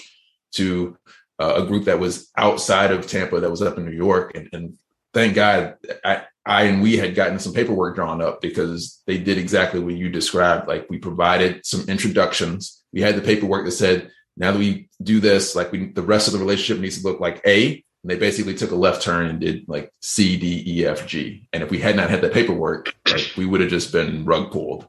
[0.51, 0.97] to
[1.39, 4.49] uh, a group that was outside of tampa that was up in new york and,
[4.53, 4.77] and
[5.13, 9.37] thank god I, I and we had gotten some paperwork drawn up because they did
[9.37, 14.11] exactly what you described like we provided some introductions we had the paperwork that said
[14.39, 17.19] now that we do this, like we, the rest of the relationship needs to look
[17.19, 17.83] like A.
[18.03, 21.47] And they basically took a left turn and did like C, D, E, F, G.
[21.51, 24.51] And if we had not had that paperwork, like we would have just been rug
[24.51, 24.87] pulled.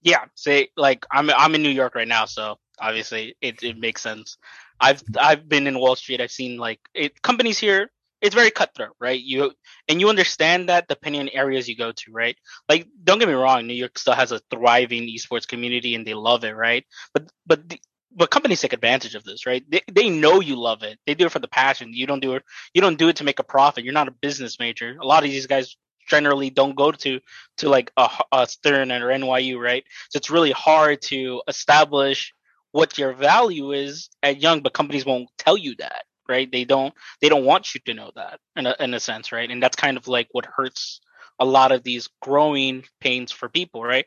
[0.00, 4.00] Yeah, say like I'm I'm in New York right now, so obviously it, it makes
[4.00, 4.38] sense.
[4.80, 6.20] I've I've been in Wall Street.
[6.20, 7.90] I've seen like it, companies here.
[8.22, 9.20] It's very cutthroat, right?
[9.20, 9.52] You
[9.88, 12.36] and you understand that depending on areas you go to, right?
[12.68, 16.14] Like, don't get me wrong, New York still has a thriving esports community and they
[16.14, 16.84] love it, right?
[17.12, 17.80] But but the,
[18.16, 19.62] but companies take advantage of this, right?
[19.68, 20.98] They, they know you love it.
[21.06, 21.92] They do it for the passion.
[21.92, 22.42] You don't do it.
[22.72, 23.84] You don't do it to make a profit.
[23.84, 24.96] You're not a business major.
[24.98, 25.76] A lot of these guys
[26.08, 27.20] generally don't go to
[27.58, 29.84] to like a, a Stern or NYU, right?
[30.08, 32.32] So it's really hard to establish
[32.76, 36.52] what your value is at young, but companies won't tell you that, right?
[36.52, 39.50] They don't they don't want you to know that in a in a sense, right?
[39.50, 41.00] And that's kind of like what hurts
[41.38, 44.04] a lot of these growing pains for people, right?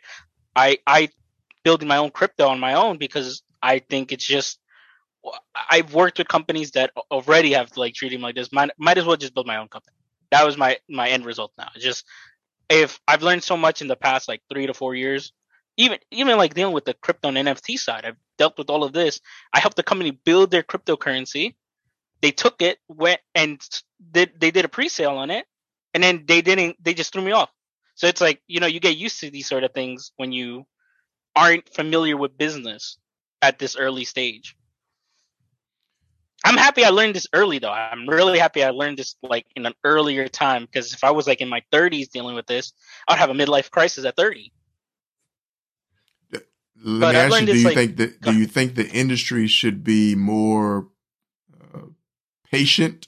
[0.55, 1.09] I I
[1.63, 4.59] building my own crypto on my own because I think it's just
[5.71, 8.51] I've worked with companies that already have like treated me like this.
[8.51, 9.95] Might, might as well just build my own company.
[10.31, 11.51] That was my my end result.
[11.57, 12.05] Now, it's just
[12.69, 15.33] if I've learned so much in the past like three to four years,
[15.79, 18.91] even even like dealing with the crypto and NFT side, I've dealt with all of
[18.91, 19.21] this.
[19.53, 21.55] I helped the company build their cryptocurrency.
[22.21, 23.61] They took it, went and
[24.11, 25.45] did they did a pre-sale on it,
[25.93, 26.75] and then they didn't.
[26.83, 27.49] They just threw me off.
[27.95, 30.67] So it's like you know you get used to these sort of things when you
[31.33, 32.97] aren't familiar with business
[33.41, 34.57] at this early stage.
[36.43, 37.71] I'm happy I learned this early though.
[37.71, 41.25] I'm really happy I learned this like in an earlier time because if I was
[41.25, 42.73] like in my 30s dealing with this,
[43.07, 44.51] I'd have a midlife crisis at 30.
[46.83, 49.47] Let but me ask you: Do you like, think that do you think the industry
[49.47, 50.87] should be more
[51.73, 51.87] uh,
[52.51, 53.07] patient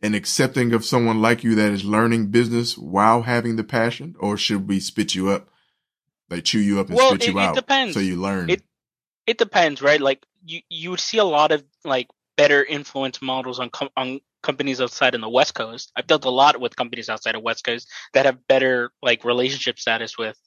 [0.00, 4.36] and accepting of someone like you that is learning business while having the passion, or
[4.36, 5.48] should we spit you up,
[6.30, 7.94] like chew you up and well, spit it, you it out, depends.
[7.94, 8.50] so you learn?
[8.50, 8.62] It
[9.26, 10.00] it depends, right?
[10.00, 14.20] Like you you would see a lot of like better influence models on com- on
[14.42, 15.90] companies outside in the West Coast.
[15.96, 19.78] I've dealt a lot with companies outside of West Coast that have better like relationship
[19.78, 20.38] status with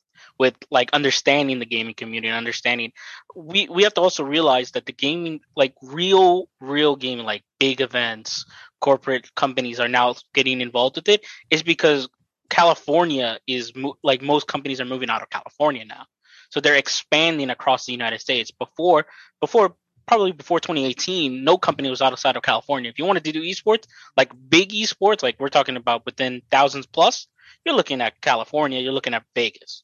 [0.41, 2.91] with like understanding the gaming community and understanding
[3.35, 7.79] we we have to also realize that the gaming like real real gaming like big
[7.81, 8.45] events
[8.87, 11.21] corporate companies are now getting involved with it
[11.51, 12.09] is because
[12.49, 16.05] California is mo- like most companies are moving out of California now
[16.49, 19.05] so they're expanding across the United States before
[19.39, 19.75] before
[20.07, 22.89] probably before 2018, no company was outside of California.
[22.89, 23.85] If you wanted to do esports,
[24.17, 27.27] like big esports, like we're talking about within thousands plus,
[27.63, 29.83] you're looking at California, you're looking at Vegas.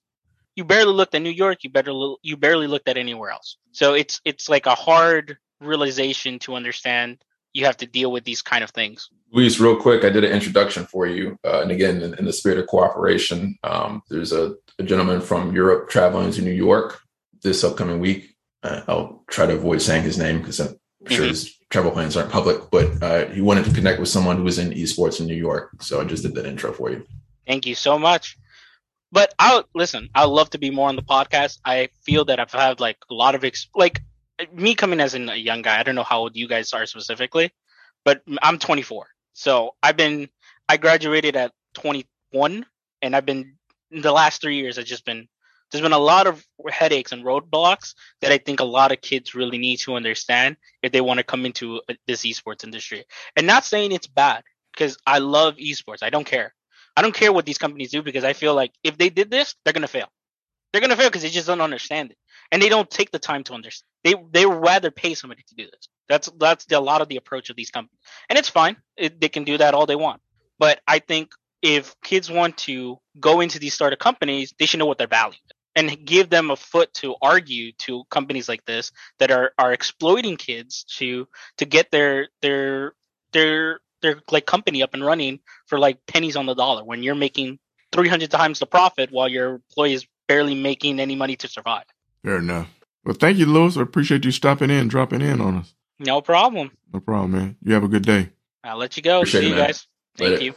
[0.57, 1.93] You barely looked at New York, you better
[2.23, 3.57] you barely looked at anywhere else.
[3.73, 7.19] So it's it's like a hard realization to understand
[7.53, 9.09] you have to deal with these kind of things.
[9.31, 12.33] Luis, real quick, I did an introduction for you, uh, and again, in, in, the
[12.33, 16.99] spirit of cooperation, um, there's a, a, gentleman from Europe traveling to New York
[17.41, 18.35] this upcoming week.
[18.63, 20.77] Uh, I'll try to avoid saying his name because I'm
[21.07, 21.29] sure mm-hmm.
[21.29, 24.59] his travel plans aren't public, but uh, he wanted to connect with someone who was
[24.59, 25.71] in esports in New York.
[25.81, 27.05] So I just did that intro for you.
[27.45, 28.37] Thank you so much.
[29.11, 31.59] But I'll listen, I'd love to be more on the podcast.
[31.63, 34.01] I feel that I've had like a lot of, ex- like
[34.53, 35.79] me coming as a young guy.
[35.79, 37.51] I don't know how old you guys are specifically,
[38.03, 39.07] but I'm 24.
[39.33, 40.29] So I've been,
[40.67, 42.65] I graduated at 21
[43.01, 43.55] and I've been,
[43.91, 45.29] in the last three years, I've just been
[45.71, 49.35] there's been a lot of headaches and roadblocks that I think a lot of kids
[49.35, 53.03] really need to understand if they want to come into uh, this esports industry.
[53.35, 54.43] And not saying it's bad
[54.73, 56.03] because I love esports.
[56.03, 56.53] I don't care.
[56.97, 59.55] I don't care what these companies do because I feel like if they did this,
[59.63, 60.07] they're gonna fail.
[60.71, 62.17] They're gonna fail because they just don't understand it,
[62.51, 63.87] and they don't take the time to understand.
[64.03, 65.87] They they rather pay somebody to do this.
[66.09, 68.77] That's that's the, a lot of the approach of these companies, and it's fine.
[68.97, 70.21] It, they can do that all they want.
[70.57, 74.87] But I think if kids want to go into these startup companies, they should know
[74.87, 78.91] what their value is and give them a foot to argue to companies like this
[79.19, 81.27] that are are exploiting kids to
[81.57, 82.93] to get their their
[83.31, 87.15] their their like company up and running for like pennies on the dollar when you're
[87.15, 87.59] making
[87.91, 91.85] 300 times the profit while your employee is barely making any money to survive.
[92.23, 92.67] Fair enough.
[93.05, 93.77] Well, thank you, Lewis.
[93.77, 95.73] I appreciate you stopping in, dropping in on us.
[95.99, 96.71] No problem.
[96.93, 97.55] No problem, man.
[97.63, 98.29] You have a good day.
[98.63, 99.19] I'll let you go.
[99.19, 99.67] Appreciate See it, you man.
[99.67, 99.87] guys.
[100.17, 100.43] Thank Later.
[100.43, 100.53] you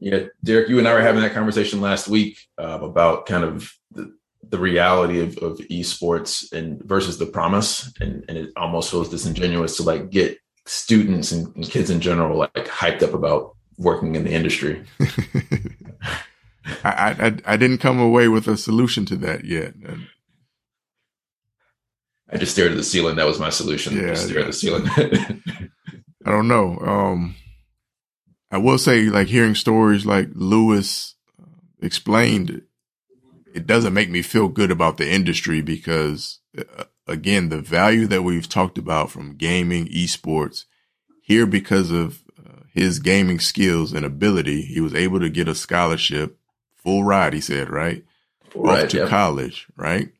[0.00, 3.70] yeah, Derek, you and I were having that conversation last week uh, about kind of
[3.92, 4.14] the,
[4.48, 9.76] the reality of, of, esports and versus the promise, and, and, it almost feels disingenuous
[9.76, 14.24] to like get students and, and kids in general like hyped up about working in
[14.24, 14.84] the industry.
[16.84, 19.74] I, I I didn't come away with a solution to that yet.
[22.32, 23.16] I just stared at the ceiling.
[23.16, 23.96] That was my solution.
[23.96, 24.86] Yeah, just stare at the ceiling.
[26.24, 26.78] I don't know.
[26.78, 27.34] Um,
[28.50, 31.46] I will say, like hearing stories like Lewis uh,
[31.82, 32.62] explained,
[33.52, 38.22] it doesn't make me feel good about the industry because, uh, again, the value that
[38.22, 40.64] we've talked about from gaming, esports,
[41.22, 45.54] here because of uh, his gaming skills and ability, he was able to get a
[45.54, 46.38] scholarship,
[46.76, 47.32] full ride.
[47.32, 48.04] He said, right,
[48.50, 49.08] full off ride, to yep.
[49.08, 50.10] college, right,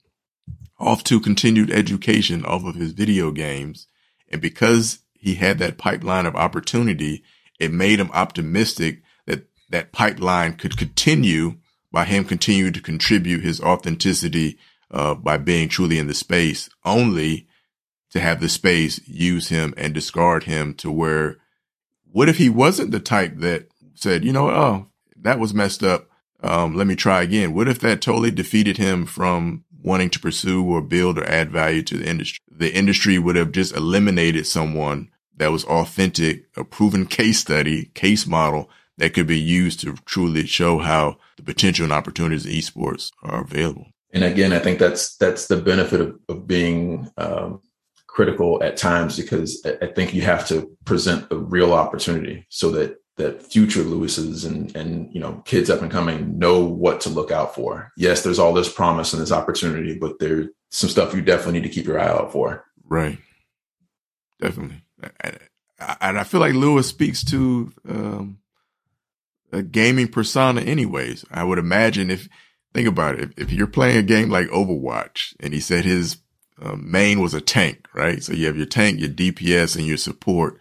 [0.79, 3.87] off to continued education off of his video games,
[4.29, 7.23] and because he had that pipeline of opportunity
[7.61, 11.59] it made him optimistic that that pipeline could continue
[11.93, 14.59] by him continuing to contribute his authenticity
[14.91, 17.47] uh, by being truly in the space, only
[18.11, 21.37] to have the space use him and discard him to where,
[22.11, 24.87] what if he wasn't the type that said, you know, oh,
[25.17, 26.09] that was messed up.
[26.43, 27.55] Um, let me try again.
[27.55, 31.83] What if that totally defeated him from wanting to pursue or build or add value
[31.83, 32.41] to the industry?
[32.51, 38.27] The industry would have just eliminated someone that was authentic, a proven case study, case
[38.27, 43.11] model that could be used to truly show how the potential and opportunities in esports
[43.23, 43.87] are available.
[44.13, 47.63] And again, I think that's that's the benefit of, of being um,
[48.07, 52.97] critical at times because I think you have to present a real opportunity so that
[53.17, 57.31] that future Lewis's and and you know kids up and coming know what to look
[57.31, 57.93] out for.
[57.97, 61.69] Yes, there's all this promise and this opportunity, but there's some stuff you definitely need
[61.69, 62.65] to keep your eye out for.
[62.85, 63.19] Right.
[64.41, 64.83] Definitely.
[66.01, 68.39] And I feel like Lewis speaks to um,
[69.53, 71.25] a gaming persona, anyways.
[71.31, 72.29] I would imagine if
[72.73, 76.19] think about it, if, if you're playing a game like Overwatch, and he said his
[76.61, 78.23] uh, main was a tank, right?
[78.23, 80.61] So you have your tank, your DPS, and your support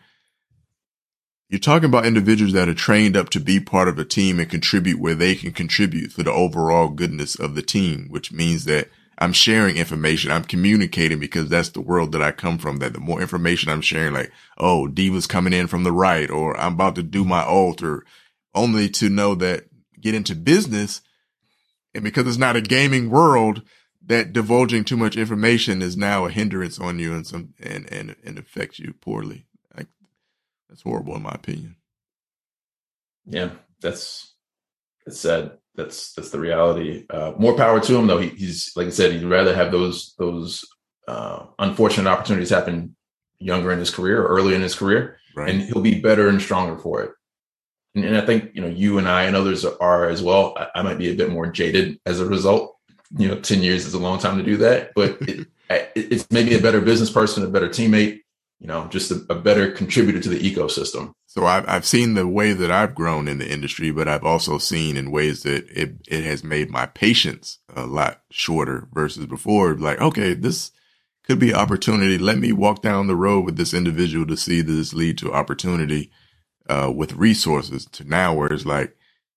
[1.50, 4.50] you're talking about individuals that are trained up to be part of a team and
[4.50, 8.88] contribute where they can contribute for the overall goodness of the team, which means that
[9.18, 10.32] I'm sharing information.
[10.32, 12.78] I'm communicating because that's the world that I come from.
[12.78, 16.56] That the more information I'm sharing, like, oh, D.Va's coming in from the right, or
[16.56, 18.06] I'm about to do my altar,
[18.54, 19.66] only to know that
[20.00, 21.02] get into business.
[22.00, 23.62] And because it's not a gaming world,
[24.06, 28.16] that divulging too much information is now a hindrance on you and some, and, and,
[28.24, 29.48] and affects you poorly.
[29.76, 29.88] Like,
[30.70, 31.76] That's horrible in my opinion.
[33.26, 33.50] Yeah,
[33.82, 34.34] that's
[35.06, 35.58] that's sad.
[35.76, 37.06] That's that's the reality.
[37.10, 38.20] Uh, more power to him, though.
[38.20, 40.66] He, he's like I said, he'd rather have those those
[41.06, 42.96] uh, unfortunate opportunities happen
[43.40, 45.50] younger in his career or early in his career, right.
[45.50, 47.12] and he'll be better and stronger for it.
[47.96, 50.54] And, and, I think you know you and I and others are as well.
[50.58, 52.78] I, I, might be a bit more jaded as a result.
[53.18, 55.48] You know, ten years is a long time to do that, but it,
[55.96, 58.22] it's maybe a better business person, a better teammate,
[58.60, 61.14] you know, just a, a better contributor to the ecosystem.
[61.26, 64.58] So I've, I've seen the way that I've grown in the industry, but I've also
[64.58, 69.76] seen in ways that it, it has made my patience a lot shorter versus before.
[69.76, 70.72] Like, okay, this
[71.24, 72.18] could be opportunity.
[72.18, 76.12] Let me walk down the road with this individual to see this lead to opportunity,
[76.70, 78.96] uh, with resources to now where it's like,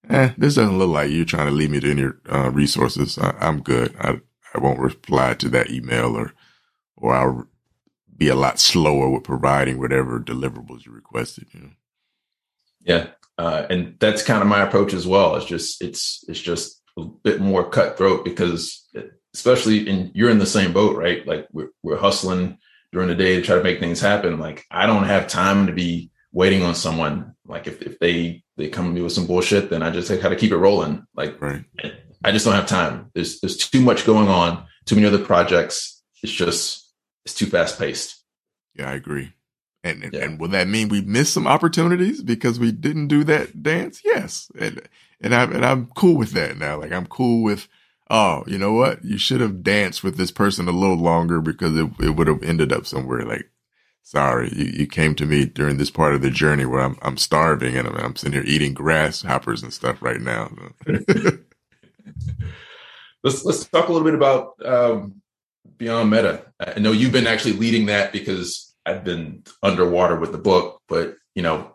[0.08, 3.18] eh, this doesn't look like you're trying to lead me to any, uh, resources.
[3.18, 3.94] I, am good.
[3.98, 4.20] I,
[4.54, 6.34] I won't reply to that email or,
[6.96, 7.48] or I'll
[8.16, 11.48] be a lot slower with providing whatever deliverables you requested.
[11.52, 11.70] You know.
[12.84, 13.06] Yeah,
[13.38, 15.34] uh, and that's kind of my approach as well.
[15.36, 18.88] It's just it's it's just a bit more cutthroat because
[19.34, 21.26] especially in you're in the same boat, right?
[21.26, 22.58] Like we're we're hustling
[22.92, 24.38] during the day to try to make things happen.
[24.38, 27.34] Like I don't have time to be waiting on someone.
[27.46, 30.20] Like if, if they they come to me with some bullshit, then I just like
[30.20, 31.04] how to keep it rolling.
[31.14, 31.64] Like right.
[32.24, 33.10] I just don't have time.
[33.14, 36.02] There's there's too much going on, too many other projects.
[36.22, 36.92] It's just
[37.24, 38.22] it's too fast paced.
[38.74, 39.32] Yeah, I agree.
[39.84, 40.24] And yeah.
[40.24, 44.00] and will that mean we missed some opportunities because we didn't do that dance?
[44.04, 44.50] Yes.
[44.58, 44.82] And
[45.20, 46.80] and I'm and I'm cool with that now.
[46.80, 47.68] Like I'm cool with
[48.08, 49.04] oh, you know what?
[49.04, 52.42] You should have danced with this person a little longer because it, it would have
[52.42, 53.50] ended up somewhere like
[54.03, 57.16] sorry, you, you came to me during this part of the journey where I'm I'm
[57.16, 60.50] starving and I'm, I'm sitting here eating grasshoppers and stuff right now.
[63.24, 65.22] let's let's talk a little bit about um,
[65.78, 66.46] Beyond Meta.
[66.61, 71.16] I know you've been actually leading that because I've been underwater with the book, but
[71.34, 71.72] you know,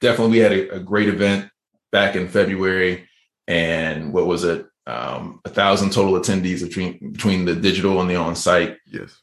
[0.00, 1.50] definitely we had a, a great event
[1.92, 3.08] back in February,
[3.46, 4.66] and what was it?
[4.86, 8.78] Um, a thousand total attendees between between the digital and the on-site.
[8.86, 9.20] Yes.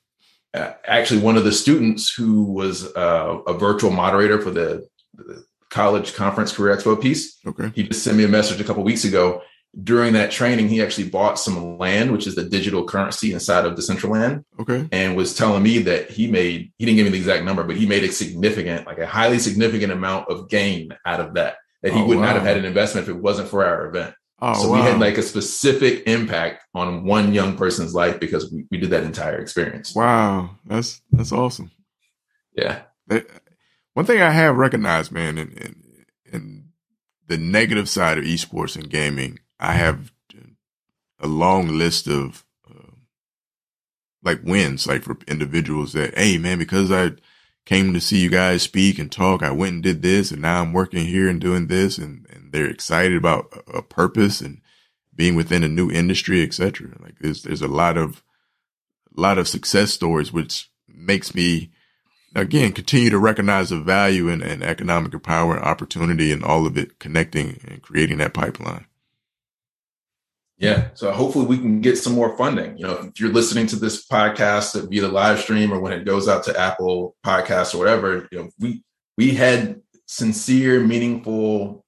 [0.57, 5.45] Uh, actually, one of the students who was uh, a virtual moderator for the, the,
[5.69, 7.39] college conference career expo piece.
[7.45, 7.69] Okay.
[7.75, 9.41] He just sent me a message a couple weeks ago
[9.83, 13.75] during that training, he actually bought some land, which is the digital currency inside of
[13.75, 14.43] Decentraland.
[14.59, 14.87] Okay.
[14.91, 17.77] And was telling me that he made, he didn't give me the exact number, but
[17.77, 21.93] he made a significant, like a highly significant amount of gain out of that, that
[21.93, 22.25] he oh, would wow.
[22.25, 24.15] not have had an investment if it wasn't for our event.
[24.39, 24.75] Oh, so wow.
[24.75, 28.91] we had like a specific impact on one young person's life because we, we did
[28.91, 29.95] that entire experience.
[29.95, 30.51] Wow.
[30.65, 31.71] That's, that's awesome.
[32.55, 32.81] Yeah.
[33.93, 35.83] one thing I have recognized, man, in, in,
[36.31, 36.69] in
[37.27, 40.11] the negative side of esports and gaming I have
[41.19, 42.91] a long list of uh,
[44.23, 47.11] like wins, like for individuals that, hey man, because I
[47.65, 50.61] came to see you guys speak and talk, I went and did this, and now
[50.61, 54.61] I'm working here and doing this, and, and they're excited about a, purpose and
[55.15, 56.89] being within a new industry, etc.
[56.99, 58.23] Like there's there's a lot of
[59.15, 61.71] a lot of success stories, which makes me
[62.35, 66.77] again continue to recognize the value and, and economic power and opportunity, and all of
[66.77, 68.87] it connecting and creating that pipeline.
[70.57, 70.87] Yeah.
[70.95, 72.79] So hopefully we can get some more funding.
[72.79, 76.03] You know, if you're listening to this podcast via the live stream or when it
[76.03, 78.83] goes out to Apple Podcasts or whatever, you know, we
[79.15, 81.85] we had sincere, meaningful,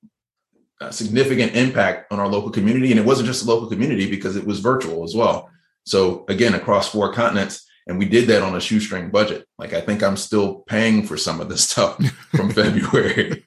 [0.82, 4.36] uh, significant impact on our local community, and it wasn't just a local community because
[4.36, 5.50] it was virtual as well.
[5.86, 9.48] So again, across four continents, and we did that on a shoestring budget.
[9.58, 11.98] Like I think I'm still paying for some of this stuff
[12.36, 13.44] from February.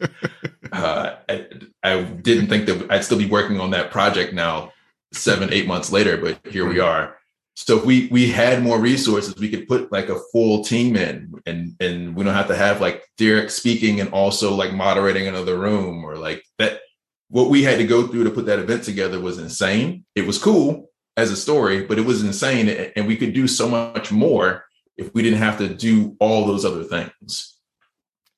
[0.72, 1.46] Uh, I,
[1.82, 4.72] I didn't think that I'd still be working on that project now
[5.12, 7.16] seven, eight months later, but here we are.
[7.54, 11.34] So if we we had more resources, we could put like a full team in,
[11.46, 15.58] and and we don't have to have like Derek speaking and also like moderating another
[15.58, 16.80] room or like that.
[17.32, 20.04] What we had to go through to put that event together was insane.
[20.14, 23.70] It was cool as a story, but it was insane, and we could do so
[23.70, 24.66] much more
[24.98, 27.56] if we didn't have to do all those other things.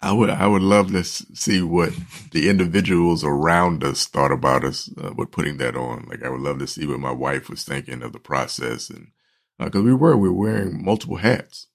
[0.01, 1.93] I would I would love to see what
[2.31, 6.07] the individuals around us thought about us uh, with putting that on.
[6.09, 9.09] Like I would love to see what my wife was thinking of the process, and
[9.59, 11.67] because uh, we were we were wearing multiple hats,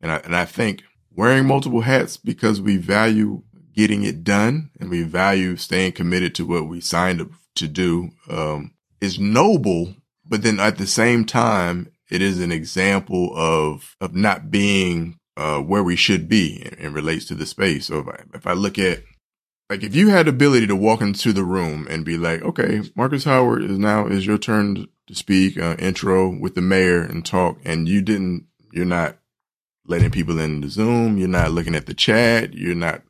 [0.00, 3.42] and I and I think wearing multiple hats because we value
[3.74, 8.10] getting it done and we value staying committed to what we signed up to do
[8.30, 9.94] um, is noble,
[10.26, 15.58] but then at the same time, it is an example of of not being uh,
[15.58, 17.86] where we should be and relates to the space.
[17.86, 19.02] So if I, if I look at
[19.70, 22.82] like if you had the ability to walk into the room and be like, okay,
[22.94, 27.24] Marcus Howard is now is your turn to speak, uh, intro with the mayor and
[27.24, 29.16] talk, and you didn't, you're not
[29.86, 33.02] letting people in the Zoom, you're not looking at the chat, you're not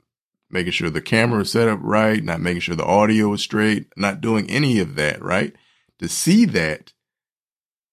[0.53, 3.87] making sure the camera is set up right, not making sure the audio is straight,
[3.97, 5.55] not doing any of that, right?
[5.99, 6.93] To see that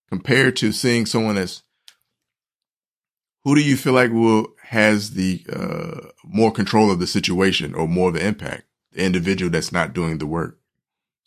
[0.09, 1.63] compared to seeing someone that's
[3.43, 7.87] who do you feel like will has the uh, more control of the situation or
[7.87, 8.63] more of the impact?
[8.91, 10.59] The individual that's not doing the work.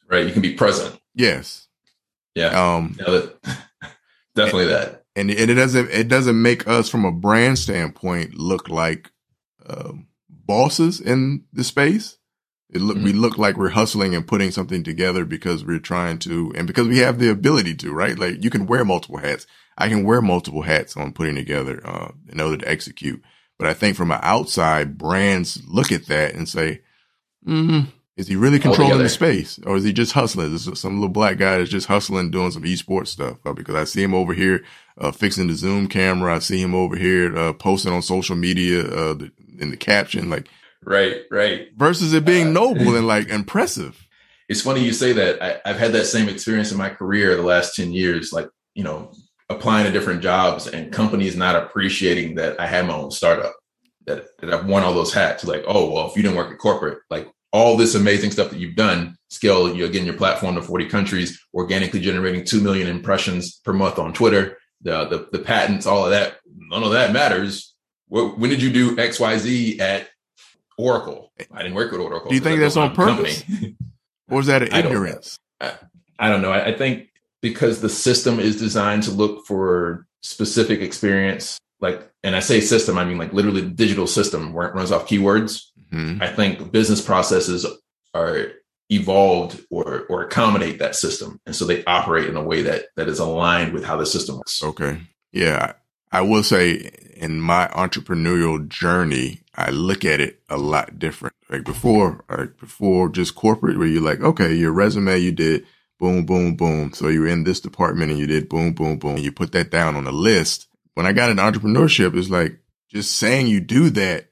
[0.09, 0.27] Right.
[0.27, 1.01] You can be present.
[1.15, 1.69] Yes.
[2.35, 2.49] Yeah.
[2.49, 2.97] Um.
[2.99, 3.37] Yeah, that,
[4.35, 5.05] definitely and, that.
[5.17, 9.11] And, and it doesn't it doesn't make us from a brand standpoint look like
[9.67, 10.07] um,
[10.53, 12.19] bosses in the space.
[12.69, 13.07] It look, mm-hmm.
[13.07, 16.89] we look like we're hustling and putting something together because we're trying to, and because
[16.89, 18.19] we have the ability to, right?
[18.19, 19.47] Like you can wear multiple hats.
[19.79, 23.23] I can wear multiple hats on putting together uh, in order to execute.
[23.59, 26.83] But I think from an outside, brands look at that and say,
[27.47, 27.87] mm,
[28.19, 30.55] "Is he really controlling the space, or is he just hustling?
[30.55, 33.85] Is some little black guy that's just hustling, doing some esports stuff?" Uh, because I
[33.85, 34.65] see him over here
[34.99, 36.37] uh, fixing the Zoom camera.
[36.37, 40.31] I see him over here uh, posting on social media uh, the, in the caption,
[40.31, 40.49] like,
[40.85, 44.07] "Right, right." Versus it being uh, noble and like impressive.
[44.49, 45.43] It's funny you say that.
[45.43, 48.33] I, I've had that same experience in my career the last ten years.
[48.33, 49.13] Like, you know,
[49.53, 53.55] applying to different jobs and companies not appreciating that I had my own startup,
[54.07, 55.45] that, that I've worn all those hats.
[55.45, 58.59] Like, oh, well, if you didn't work at corporate, like all this amazing stuff that
[58.59, 63.61] you've done, scale you're getting your platform to 40 countries, organically generating 2 million impressions
[63.65, 67.72] per month on Twitter, the, the, the patents, all of that, none of that matters.
[68.13, 70.09] When did you do XYZ at
[70.77, 71.33] Oracle?
[71.51, 72.29] I didn't work with Oracle.
[72.29, 73.43] Do you think that's on purpose?
[74.31, 75.39] or is that an ignorance?
[75.61, 75.79] I don't,
[76.19, 76.53] I, I don't know.
[76.53, 77.09] I, I think
[77.41, 82.97] because the system is designed to look for specific experience like and i say system
[82.97, 86.23] i mean like literally the digital system where it runs off keywords mm-hmm.
[86.23, 87.67] i think business processes
[88.15, 88.53] are
[88.89, 93.09] evolved or or accommodate that system and so they operate in a way that that
[93.09, 95.01] is aligned with how the system works okay
[95.33, 95.73] yeah
[96.13, 101.65] i will say in my entrepreneurial journey i look at it a lot different like
[101.65, 105.67] before like before just corporate where you're like okay your resume you did
[106.03, 106.93] boom, boom, boom.
[106.93, 109.15] So you are in this department and you did boom, boom, boom.
[109.15, 110.67] And you put that down on a list.
[110.95, 112.59] When I got into entrepreneurship, it's like
[112.89, 114.27] just saying you do that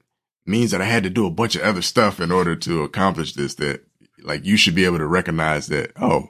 [0.45, 3.35] means that I had to do a bunch of other stuff in order to accomplish
[3.35, 3.85] this that
[4.21, 6.27] like you should be able to recognize that, oh,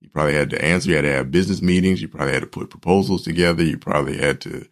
[0.00, 0.90] you probably had to answer.
[0.90, 2.00] You had to have business meetings.
[2.00, 3.64] You probably had to put proposals together.
[3.64, 4.68] You probably had to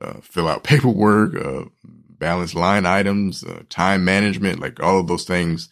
[0.00, 5.24] uh, fill out paperwork, uh, balance line items, uh, time management, like all of those
[5.24, 5.68] things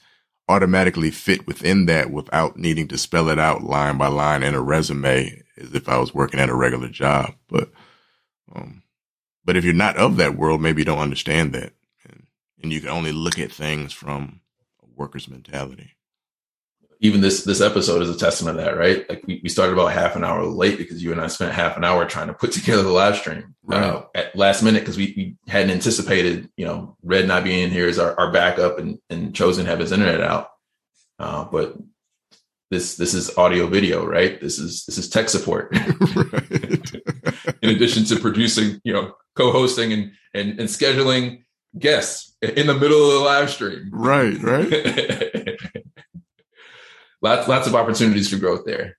[0.48, 4.60] automatically fit within that without needing to spell it out line by line in a
[4.60, 7.34] resume as if I was working at a regular job.
[7.48, 7.70] But,
[8.54, 8.82] um,
[9.44, 11.72] but if you're not of that world, maybe you don't understand that.
[12.06, 12.26] And,
[12.62, 14.40] and you can only look at things from
[14.82, 15.92] a worker's mentality
[17.04, 19.06] even this this episode is a testament to that, right?
[19.10, 21.76] Like we, we started about half an hour late because you and I spent half
[21.76, 23.82] an hour trying to put together the live stream right.
[23.82, 27.86] uh, at last minute because we, we hadn't anticipated, you know, Red not being here
[27.88, 30.48] as our, our backup and, and Chosen to have his internet out.
[31.18, 31.76] Uh, but
[32.70, 34.40] this this is audio video, right?
[34.40, 35.76] This is this is tech support.
[37.62, 41.44] in addition to producing, you know, co-hosting and and, and scheduling
[41.78, 43.90] guests in the middle of the live stream.
[43.92, 45.58] Right, right.
[47.24, 48.96] Lots lots of opportunities for growth there.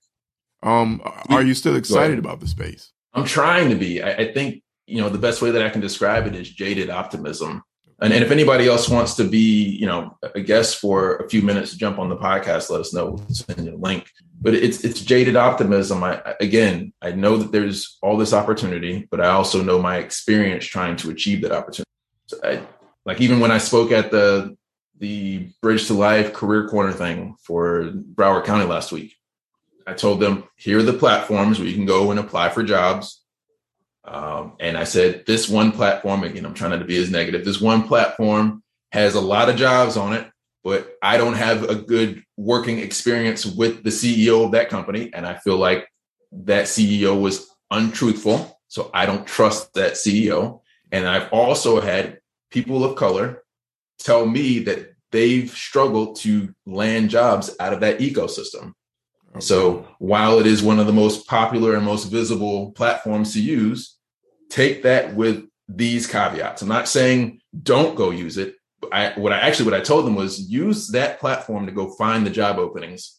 [0.62, 2.92] Um, are you still excited about the space?
[3.14, 4.02] I'm trying to be.
[4.02, 6.90] I, I, think you know the best way that I can describe it is jaded
[6.90, 7.62] optimism.
[8.02, 11.40] And, and if anybody else wants to be, you know, a guest for a few
[11.40, 13.12] minutes to jump on the podcast, let us know.
[13.12, 14.10] We'll send you a link.
[14.42, 16.02] But it's it's jaded optimism.
[16.04, 20.66] I again, I know that there's all this opportunity, but I also know my experience
[20.66, 21.90] trying to achieve that opportunity.
[22.26, 22.60] So I,
[23.06, 24.56] like even when I spoke at the
[24.98, 29.14] the Bridge to Life Career Corner thing for Broward County last week.
[29.86, 33.22] I told them, here are the platforms where you can go and apply for jobs.
[34.04, 37.44] Um, and I said, this one platform, again, I'm trying not to be as negative.
[37.44, 40.28] This one platform has a lot of jobs on it,
[40.64, 45.10] but I don't have a good working experience with the CEO of that company.
[45.12, 45.88] And I feel like
[46.32, 48.60] that CEO was untruthful.
[48.68, 50.60] So I don't trust that CEO.
[50.90, 52.18] And I've also had
[52.50, 53.42] people of color
[53.98, 58.72] tell me that they've struggled to land jobs out of that ecosystem.
[59.30, 59.40] Okay.
[59.40, 63.96] So while it is one of the most popular and most visible platforms to use,
[64.50, 66.62] take that with these caveats.
[66.62, 68.54] I'm not saying don't go use it.
[68.92, 72.24] I, what I actually what I told them was use that platform to go find
[72.24, 73.18] the job openings,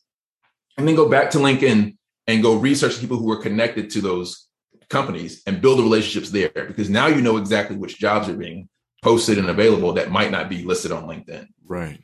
[0.78, 1.98] and then go back to LinkedIn
[2.28, 4.48] and go research people who are connected to those
[4.90, 8.70] companies and build the relationships there because now you know exactly which jobs are being
[9.02, 11.48] posted and available that might not be listed on LinkedIn.
[11.66, 12.00] Right.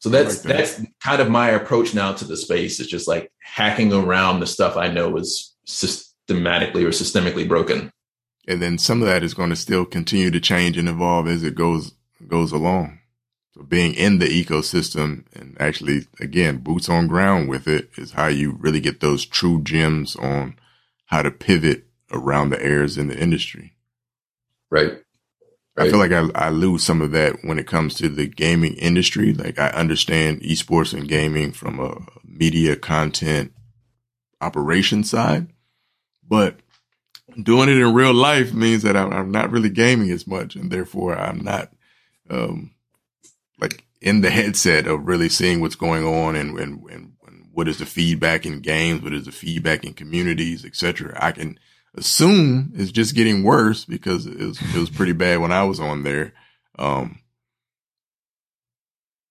[0.00, 0.56] So that's like that.
[0.58, 2.80] that's kind of my approach now to the space.
[2.80, 7.92] It's just like hacking around the stuff I know is systematically or systemically broken.
[8.48, 11.42] And then some of that is going to still continue to change and evolve as
[11.42, 11.92] it goes
[12.26, 12.98] goes along.
[13.54, 18.28] So being in the ecosystem and actually again boots on ground with it is how
[18.28, 20.56] you really get those true gems on
[21.06, 23.74] how to pivot around the errors in the industry.
[24.70, 25.02] Right.
[25.80, 28.74] I feel like I, I lose some of that when it comes to the gaming
[28.74, 29.32] industry.
[29.32, 33.52] Like I understand esports and gaming from a media content
[34.40, 35.48] operation side,
[36.26, 36.60] but
[37.42, 40.70] doing it in real life means that I'm, I'm not really gaming as much, and
[40.70, 41.72] therefore I'm not
[42.28, 42.72] um,
[43.58, 47.68] like in the headset of really seeing what's going on and, and, and, and what
[47.68, 51.16] is the feedback in games, what is the feedback in communities, etc.
[51.20, 51.58] I can
[51.94, 55.80] assume it's just getting worse because it was, it was pretty bad when I was
[55.80, 56.32] on there.
[56.78, 57.20] Um,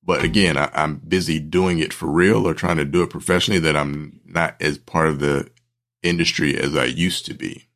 [0.04, 3.60] but again, I, I'm busy doing it for real or trying to do it professionally
[3.60, 5.50] that I'm not as part of the
[6.04, 7.68] industry as I used to be.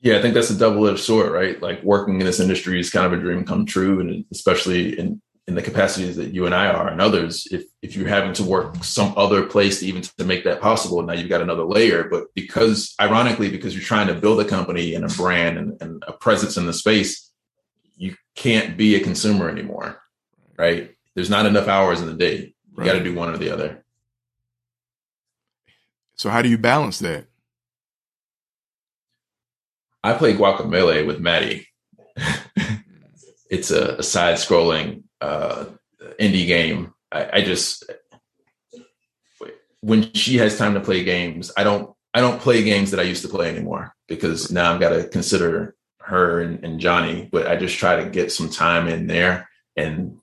[0.00, 1.60] Yeah, I think that's a double edged sword, right?
[1.60, 4.00] Like working in this industry is kind of a dream come true.
[4.00, 7.94] And especially in in the capacities that you and I are and others, if if
[7.94, 11.28] you're having to work some other place to even to make that possible, now you've
[11.28, 12.08] got another layer.
[12.08, 16.02] But because ironically, because you're trying to build a company and a brand and, and
[16.08, 17.30] a presence in the space,
[17.96, 20.02] you can't be a consumer anymore.
[20.58, 20.96] Right.
[21.14, 22.36] There's not enough hours in the day.
[22.36, 22.86] You right.
[22.86, 23.84] got to do one or the other.
[26.16, 27.26] So how do you balance that?
[30.02, 31.68] I play Guacamelee with Maddie.
[33.50, 35.66] it's a, a side scrolling uh,
[36.20, 36.94] indie game.
[37.12, 37.84] I, I just
[39.80, 43.04] when she has time to play games, I don't I don't play games that I
[43.04, 47.28] used to play anymore because now I've got to consider her and, and, Johnny.
[47.30, 50.18] But I just try to get some time in there and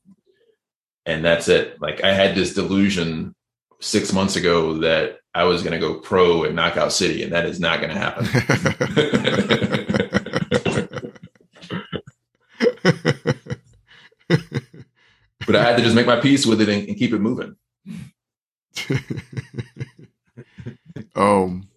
[1.06, 1.82] and that's it.
[1.82, 3.36] Like I had this delusion
[3.80, 7.46] six months ago that I was going to go pro at Knockout City, and that
[7.46, 8.26] is not going to happen.
[15.54, 17.56] but I had to just make my peace with it and, and keep it moving.
[21.16, 21.70] um,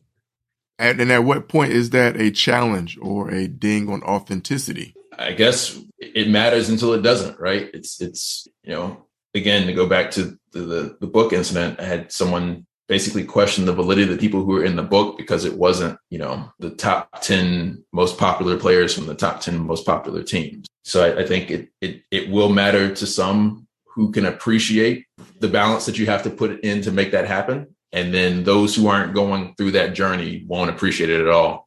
[0.78, 4.94] and, and at what point is that a challenge or a ding on authenticity?
[5.18, 7.70] I guess it matters until it doesn't, right?
[7.72, 11.80] It's it's you know again to go back to the, the, the book incident.
[11.80, 15.18] I had someone basically question the validity of the people who were in the book
[15.18, 19.58] because it wasn't, you know, the top 10 most popular players from the top 10
[19.58, 20.66] most popular teams.
[20.84, 23.65] So I, I think it, it, it will matter to some
[23.96, 25.06] who can appreciate
[25.40, 27.74] the balance that you have to put in to make that happen.
[27.92, 31.66] And then those who aren't going through that journey won't appreciate it at all.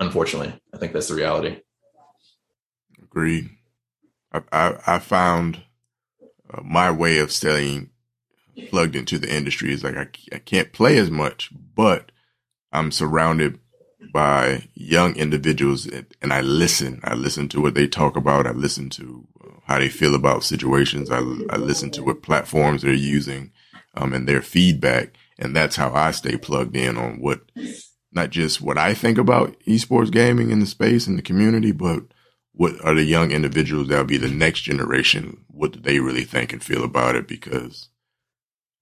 [0.00, 1.60] Unfortunately, I think that's the reality.
[3.02, 3.50] Agreed.
[4.32, 5.64] I, I, I found
[6.52, 7.90] uh, my way of staying
[8.68, 12.12] plugged into the industry is like I, I can't play as much, but
[12.70, 13.58] I'm surrounded
[14.14, 15.88] by young individuals
[16.22, 17.00] and I listen.
[17.02, 18.46] I listen to what they talk about.
[18.46, 21.10] I listen to uh, how they feel about situations.
[21.10, 21.18] I,
[21.50, 23.50] I listen to what platforms they're using
[23.94, 25.16] um, and their feedback.
[25.36, 27.40] And that's how I stay plugged in on what,
[28.12, 32.04] not just what I think about esports gaming in the space and the community, but
[32.52, 35.44] what are the young individuals that'll be the next generation?
[35.48, 37.26] What do they really think and feel about it?
[37.26, 37.88] Because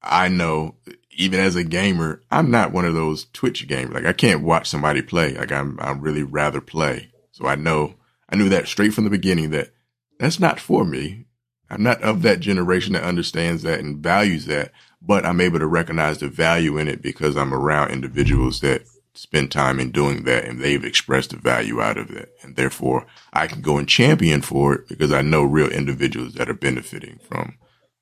[0.03, 0.74] I know
[1.12, 3.94] even as a gamer, I'm not one of those Twitch gamers.
[3.94, 5.34] Like I can't watch somebody play.
[5.34, 7.12] Like I'm, I'm really rather play.
[7.32, 7.94] So I know,
[8.28, 9.70] I knew that straight from the beginning that
[10.18, 11.26] that's not for me.
[11.68, 15.66] I'm not of that generation that understands that and values that, but I'm able to
[15.66, 18.82] recognize the value in it because I'm around individuals that
[19.14, 22.34] spend time in doing that and they've expressed the value out of it.
[22.42, 26.48] And therefore I can go and champion for it because I know real individuals that
[26.48, 27.56] are benefiting from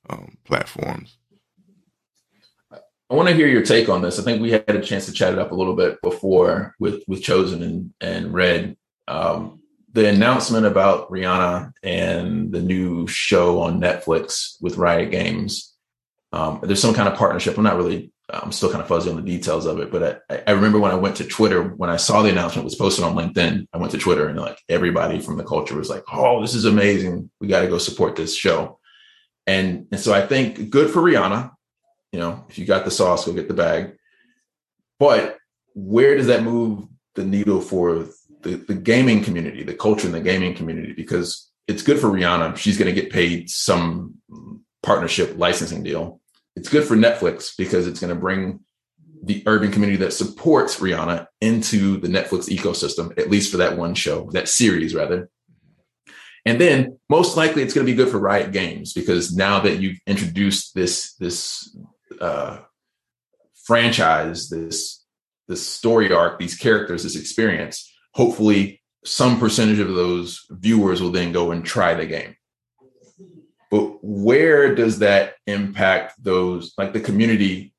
[0.09, 1.17] um, platforms.
[3.11, 4.21] I want to hear your take on this.
[4.21, 7.03] I think we had a chance to chat it up a little bit before with
[7.09, 8.77] with Chosen and and Red.
[9.09, 9.61] Um,
[9.93, 15.75] the announcement about Rihanna and the new show on Netflix with Riot Games.
[16.33, 17.59] Um, there's some kind of partnership.
[17.59, 18.13] I'm not really.
[18.33, 20.93] I'm still kind of fuzzy on the details of it, but I, I remember when
[20.93, 23.67] I went to Twitter when I saw the announcement was posted on LinkedIn.
[23.73, 26.65] I went to Twitter and like everybody from the culture was like, "Oh, this is
[26.65, 27.29] amazing!
[27.41, 28.79] We got to go support this show."
[29.49, 31.51] And and so I think good for Rihanna.
[32.13, 33.97] You know, if you got the sauce, go get the bag.
[34.99, 35.39] But
[35.75, 36.85] where does that move
[37.15, 38.07] the needle for
[38.43, 40.93] the, the gaming community, the culture in the gaming community?
[40.93, 42.57] Because it's good for Rihanna.
[42.57, 44.15] She's going to get paid some
[44.83, 46.21] partnership licensing deal.
[46.57, 48.61] It's good for Netflix because it's going to bring
[49.23, 53.95] the urban community that supports Rihanna into the Netflix ecosystem, at least for that one
[53.95, 55.31] show, that series rather.
[56.47, 59.79] And then most likely it's going to be good for Riot Games because now that
[59.79, 61.77] you've introduced this this
[62.21, 62.59] uh,
[63.65, 65.05] franchise, this
[65.49, 71.33] this story arc, these characters, this experience, hopefully some percentage of those viewers will then
[71.33, 72.37] go and try the game.
[73.71, 77.75] But where does that impact those like the community,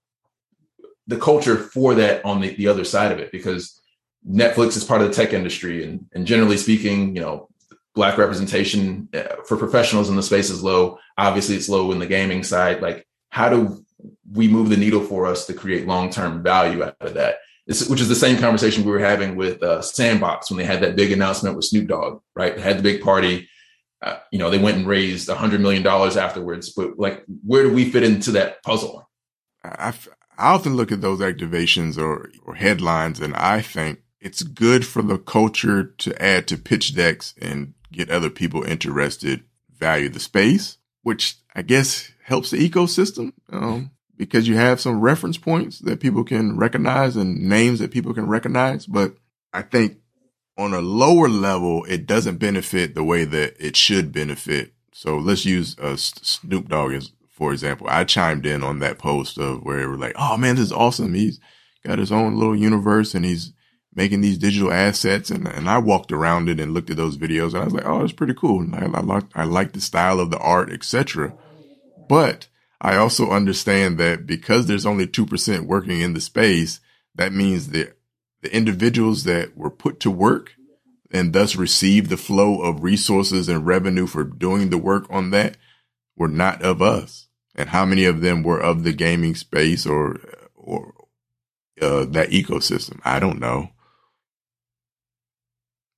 [1.07, 3.31] the culture for that on the, the other side of it?
[3.31, 3.79] Because
[4.29, 7.49] Netflix is part of the tech industry and, and generally speaking, you know,
[7.93, 10.97] black representation uh, for professionals in the space is low.
[11.17, 12.81] Obviously, it's low in the gaming side.
[12.81, 13.85] Like, how do
[14.31, 17.37] we move the needle for us to create long term value out of that?
[17.67, 20.81] This, which is the same conversation we were having with uh, Sandbox when they had
[20.81, 22.55] that big announcement with Snoop Dogg, right?
[22.55, 23.47] They had the big party.
[24.01, 26.73] Uh, you know, they went and raised a hundred million dollars afterwards.
[26.73, 29.07] But like, where do we fit into that puzzle?
[29.63, 29.93] I,
[30.37, 35.01] I often look at those activations or, or headlines, and I think it's good for
[35.01, 39.43] the culture to add to pitch decks and get other people interested,
[39.75, 45.37] value the space, which I guess helps the ecosystem um, because you have some reference
[45.37, 48.85] points that people can recognize and names that people can recognize.
[48.85, 49.15] But
[49.51, 49.97] I think
[50.57, 54.73] on a lower level, it doesn't benefit the way that it should benefit.
[54.93, 57.87] So let's use uh, Snoop Dogg as, for example.
[57.89, 61.13] I chimed in on that post of where we're like, "Oh man, this is awesome.
[61.13, 61.37] He's
[61.85, 63.51] got his own little universe and he's
[63.93, 65.29] making these digital assets.
[65.29, 67.85] And, and I walked around it and looked at those videos and I was like,
[67.85, 68.65] oh, it's pretty cool.
[68.73, 71.33] I, I like, I like the style of the art, etc.
[72.11, 72.49] But
[72.81, 76.81] I also understand that because there's only 2% working in the space,
[77.15, 77.97] that means that
[78.41, 80.51] the individuals that were put to work
[81.09, 85.55] and thus received the flow of resources and revenue for doing the work on that
[86.17, 87.29] were not of us.
[87.55, 90.19] And how many of them were of the gaming space or,
[90.53, 90.93] or,
[91.81, 92.99] uh, that ecosystem?
[93.05, 93.69] I don't know.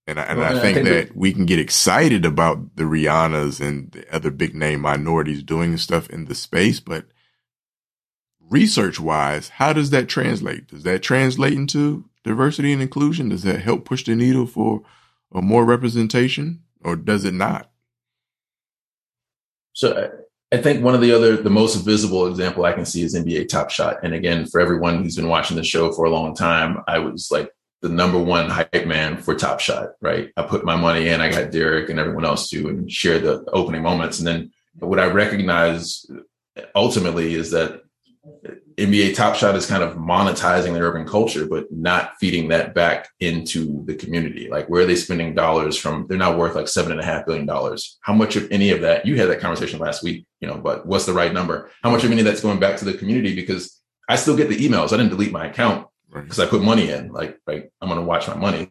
[0.05, 2.75] And I, and well, I think, I think that, that we can get excited about
[2.75, 7.05] the Rihannas and the other big name minorities doing stuff in the space, but
[8.49, 10.67] research wise, how does that translate?
[10.67, 13.29] Does that translate into diversity and inclusion?
[13.29, 14.81] Does that help push the needle for
[15.33, 17.71] a more representation or does it not?
[19.73, 20.11] So
[20.51, 23.47] I think one of the other, the most visible example I can see is NBA
[23.47, 23.97] Top Shot.
[24.03, 27.29] And again, for everyone who's been watching the show for a long time, I was
[27.31, 27.49] like
[27.83, 30.31] the number one hype man for Top Shot, right?
[30.37, 33.43] I put my money in, I got Derek and everyone else to and share the
[33.51, 34.19] opening moments.
[34.19, 36.05] And then what I recognize
[36.73, 37.81] ultimately is that
[38.77, 43.09] NBA Top Shot is kind of monetizing the urban culture, but not feeding that back
[43.19, 44.47] into the community.
[44.49, 46.07] Like, where are they spending dollars from?
[46.07, 47.99] They're not worth like seven and a half billion dollars.
[47.99, 49.05] How much of any of that?
[49.05, 51.69] You had that conversation last week, you know, but what's the right number?
[51.83, 53.35] How much of any of that's going back to the community?
[53.35, 54.93] Because I still get the emails.
[54.93, 57.11] I didn't delete my account because I put money in.
[57.11, 58.69] Like, right, I'm going to watch my money.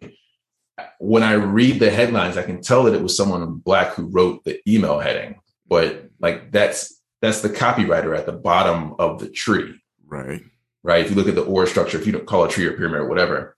[0.99, 4.45] When I read the headlines, I can tell that it was someone black who wrote
[4.45, 9.80] the email heading, but like that's that's the copywriter at the bottom of the tree.
[10.07, 10.43] Right.
[10.82, 11.05] Right.
[11.05, 13.01] If you look at the org structure, if you don't call a tree or pyramid
[13.01, 13.57] or whatever,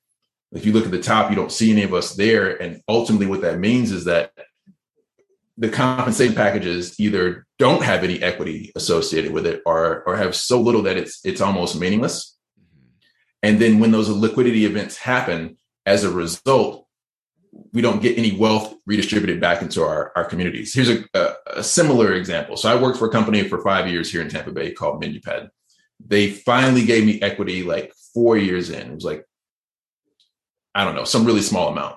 [0.53, 2.61] if you look at the top, you don't see any of us there.
[2.61, 4.33] And ultimately, what that means is that
[5.57, 10.61] the compensation packages either don't have any equity associated with it or or have so
[10.61, 12.34] little that it's it's almost meaningless
[13.45, 16.89] and then when those liquidity events happen, as a result,
[17.75, 20.73] we don't get any wealth redistributed back into our, our communities.
[20.73, 22.57] Here's a, a, a similar example.
[22.57, 25.51] So I worked for a company for five years here in Tampa Bay called MenuPad.
[26.05, 28.91] They finally gave me equity like four years in.
[28.91, 29.27] It was like,
[30.75, 31.97] I don't know, some really small amount.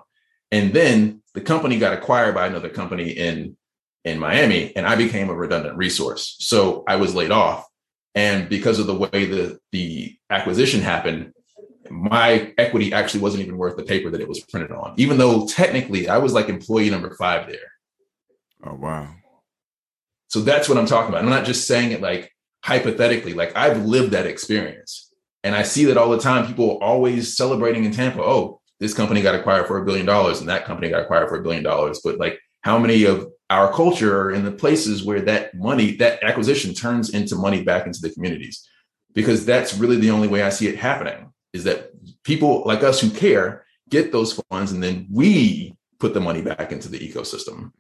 [0.52, 3.56] And then the company got acquired by another company in
[4.04, 6.38] in Miami, and I became a redundant resource.
[6.40, 7.66] So I was laid off.
[8.16, 11.34] And because of the way the the acquisition happened,
[11.92, 15.48] my equity actually wasn't even worth the paper that it was printed on, even though
[15.48, 17.72] technically I was like employee number five there.
[18.64, 19.10] Oh, wow.
[20.30, 21.24] So that's what I'm talking about.
[21.24, 22.34] I'm not just saying it like
[22.64, 25.12] hypothetically, like I've lived that experience.
[25.44, 26.48] And I see that all the time.
[26.48, 28.22] People are always celebrating in Tampa.
[28.22, 31.40] Oh, this company got acquired for a billion dollars and that company got acquired for
[31.40, 32.02] a billion dollars.
[32.04, 36.22] But like how many of our culture are in the places where that money, that
[36.24, 38.68] acquisition turns into money back into the communities?
[39.14, 41.92] Because that's really the only way I see it happening is that
[42.24, 46.72] people like us who care get those funds and then we put the money back
[46.72, 47.72] into the ecosystem.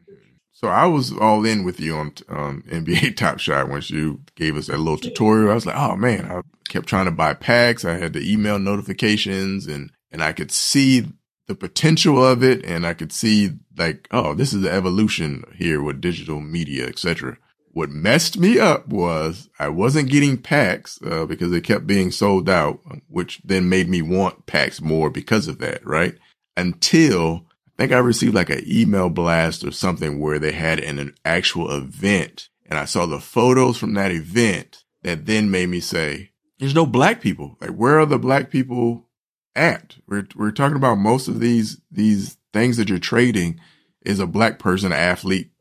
[0.54, 4.58] So I was all in with you on um, NBA Top Shot once you gave
[4.58, 5.52] us that little tutorial.
[5.52, 7.86] I was like, oh man, I kept trying to buy packs.
[7.86, 11.06] I had the email notifications and, and I could see
[11.48, 12.66] the potential of it.
[12.66, 17.38] And I could see like, oh, this is the evolution here with digital media, etc.
[17.78, 22.50] What messed me up was I wasn't getting packs uh, because they kept being sold
[22.50, 26.16] out, which then made me want packs more because of that, right?
[26.56, 30.98] Until I think I received like an email blast or something where they had an,
[30.98, 35.80] an actual event and I saw the photos from that event that then made me
[35.80, 37.58] say, there's no black people.
[37.62, 39.08] Like, where are the black people
[39.56, 39.98] at?
[40.08, 43.60] We're, we're talking about most of these, these things that you're trading
[44.02, 45.52] is a black person, athlete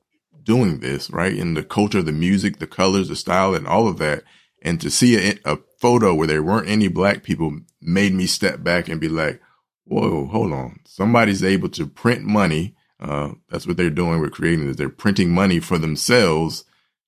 [0.46, 1.36] doing this, right?
[1.36, 4.22] In the culture, the music, the colors, the style and all of that.
[4.62, 8.62] And to see a, a photo where there weren't any black people made me step
[8.62, 9.40] back and be like,
[9.84, 10.80] whoa, hold on.
[10.86, 12.74] Somebody's able to print money.
[12.98, 16.64] Uh, that's what they're doing with creating is they're printing money for themselves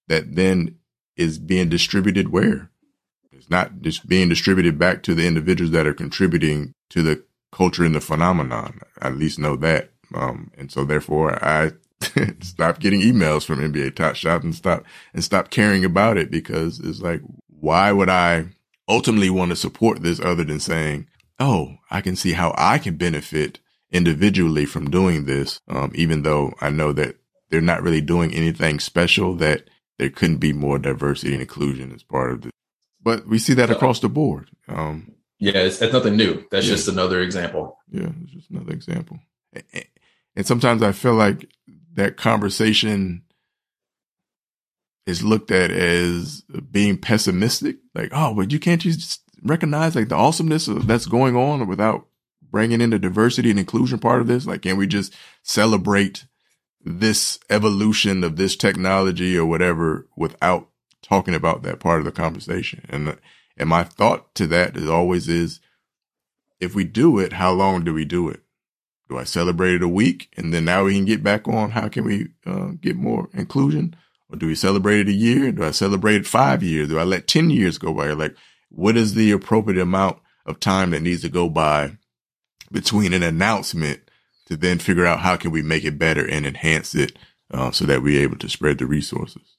[0.08, 0.76] that then
[1.16, 2.70] is being distributed where?
[3.32, 7.84] It's not just being distributed back to the individuals that are contributing to the culture
[7.84, 8.80] and the phenomenon.
[9.00, 9.90] I at least know that.
[10.14, 11.72] Um, and so therefore I
[12.40, 16.80] stop getting emails from NBA Top Shot and stop and stop caring about it because
[16.80, 18.46] it's like, why would I
[18.88, 21.06] ultimately want to support this other than saying,
[21.38, 26.52] oh, I can see how I can benefit individually from doing this, um, even though
[26.60, 27.16] I know that
[27.50, 29.64] they're not really doing anything special, that
[29.98, 32.52] there couldn't be more diversity and inclusion as part of this.
[33.02, 34.50] But we see that across the board.
[34.68, 36.44] Um, yeah, it's, it's nothing new.
[36.50, 36.74] That's yeah.
[36.74, 37.78] just another example.
[37.90, 39.18] Yeah, it's just another example.
[40.36, 41.48] And sometimes I feel like
[41.98, 43.22] that conversation
[45.04, 47.76] is looked at as being pessimistic.
[47.94, 52.06] Like, oh, but you can't just recognize like the awesomeness that's going on without
[52.50, 54.46] bringing in the diversity and inclusion part of this?
[54.46, 56.26] Like, can we just celebrate
[56.84, 60.68] this evolution of this technology or whatever without
[61.02, 62.86] talking about that part of the conversation?
[62.88, 63.18] And,
[63.56, 65.58] and my thought to that is always is,
[66.60, 68.42] if we do it, how long do we do it?
[69.08, 71.88] Do I celebrate it a week and then now we can get back on how
[71.88, 73.96] can we uh, get more inclusion?
[74.30, 75.52] Or do we celebrate it a year?
[75.52, 76.88] Do I celebrate it five years?
[76.88, 78.12] Do I let 10 years go by?
[78.12, 78.36] Like,
[78.68, 81.96] what is the appropriate amount of time that needs to go by
[82.70, 84.00] between an announcement
[84.46, 87.16] to then figure out how can we make it better and enhance it
[87.52, 89.56] uh, so that we're able to spread the resources.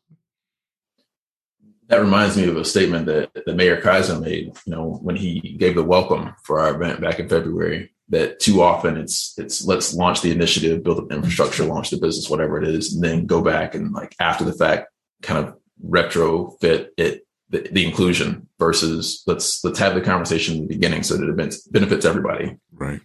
[1.87, 5.55] That reminds me of a statement that, that Mayor Kaiser made, you know, when he
[5.57, 9.93] gave the welcome for our event back in February, that too often it's it's let's
[9.93, 11.73] launch the initiative, build up infrastructure, mm-hmm.
[11.73, 14.87] launch the business, whatever it is, and then go back and like after the fact
[15.21, 15.55] kind of
[15.85, 21.17] retrofit it the, the, inclusion versus let's let's have the conversation in the beginning so
[21.17, 22.57] that it benefits everybody.
[22.71, 23.01] Right.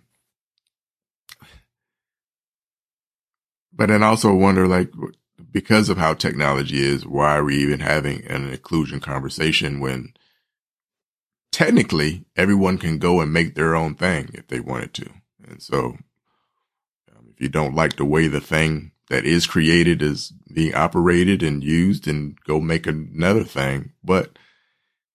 [3.73, 4.91] But then also wonder like
[5.51, 10.14] because of how technology is, why are we even having an inclusion conversation when
[11.55, 15.09] technically everyone can go and make their own thing if they wanted to.
[15.47, 15.97] And so
[17.15, 21.45] um, if you don't like the way the thing that is created is being operated
[21.45, 23.93] and used and go make another thing.
[24.03, 24.37] But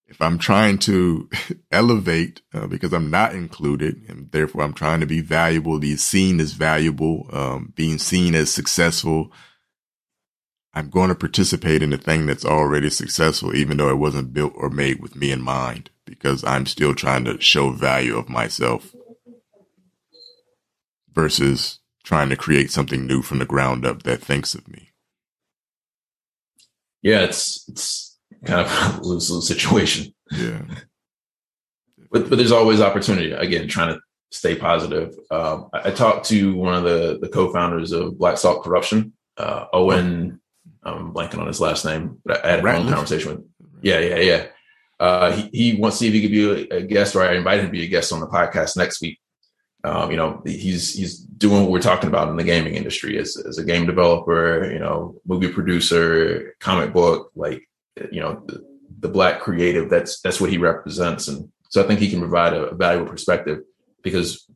[0.08, 1.30] if I'm trying to
[1.74, 6.40] elevate uh, because I'm not included and therefore I'm trying to be valuable, be seen
[6.40, 9.34] as valuable, um, being seen as successful,
[10.74, 14.54] I'm going to participate in the thing that's already successful, even though it wasn't built
[14.56, 18.93] or made with me in mind, because I'm still trying to show value of myself
[21.13, 24.89] versus trying to create something new from the ground up that thinks of me.
[27.01, 30.13] Yeah, it's it's kind of a lose lose situation.
[30.32, 30.61] Yeah,
[32.11, 33.32] but but there's always opportunity.
[33.32, 34.01] Again, trying to
[34.32, 35.15] stay positive.
[35.32, 39.65] Um, I, I, talked to one of the the co-founders of Black Salt Corruption, uh,
[39.72, 40.41] Owen.
[40.84, 43.45] I'm blanking on his last name, but I had a long conversation with.
[43.82, 44.47] Yeah, yeah, yeah.
[45.00, 47.62] Uh, he, he wants to see if he could be a, guest, or I invited
[47.62, 49.20] him to be a guest on the podcast next week.
[49.86, 53.38] Um, you know, he's he's doing what we're talking about in the gaming industry as,
[53.38, 57.66] as a game developer, you know, movie producer, comic book, like
[58.12, 58.62] you know, the,
[59.00, 59.89] the black creative.
[59.89, 63.10] That's that's what he represents, and so I think he can provide a, a valuable
[63.10, 63.60] perspective
[64.04, 64.49] because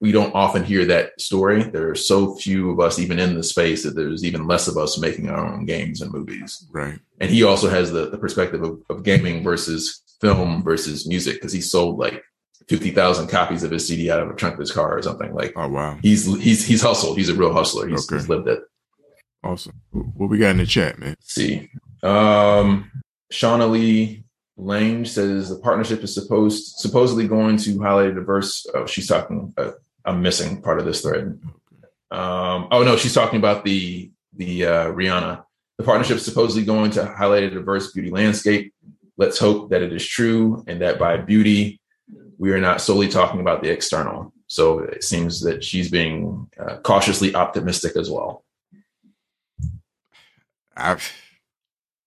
[0.00, 1.62] we don't often hear that story.
[1.62, 4.76] There are so few of us even in the space that there's even less of
[4.76, 6.66] us making our own games and movies.
[6.70, 6.98] Right.
[7.20, 11.52] And he also has the, the perspective of, of gaming versus film versus music because
[11.52, 12.22] he sold like
[12.68, 15.34] 50,000 copies of his CD out of a trunk of his car or something.
[15.34, 15.98] Like, oh, wow.
[16.00, 17.16] He's, he's, he's hustled.
[17.16, 17.88] He's a real hustler.
[17.88, 18.20] He's, okay.
[18.20, 18.60] he's lived it.
[19.42, 19.80] Awesome.
[19.90, 21.10] What we got in the chat, man?
[21.10, 21.70] Let's see.
[22.02, 22.90] Um,
[23.32, 24.24] Shauna Lee
[24.56, 28.66] Lange says the partnership is supposed supposedly going to highlight a diverse.
[28.74, 29.54] Oh, she's talking.
[29.56, 29.72] Uh,
[30.08, 31.38] I'm missing part of this thread.
[32.10, 35.44] Um, oh no, she's talking about the the uh, Rihanna.
[35.76, 38.72] The partnership is supposedly going to highlight a diverse beauty landscape.
[39.18, 41.80] Let's hope that it is true and that by beauty
[42.38, 44.32] we are not solely talking about the external.
[44.46, 48.44] So it seems that she's being uh, cautiously optimistic as well.
[50.74, 51.12] I've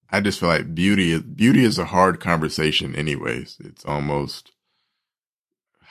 [0.09, 3.57] I just feel like beauty is beauty is a hard conversation anyways.
[3.63, 4.51] It's almost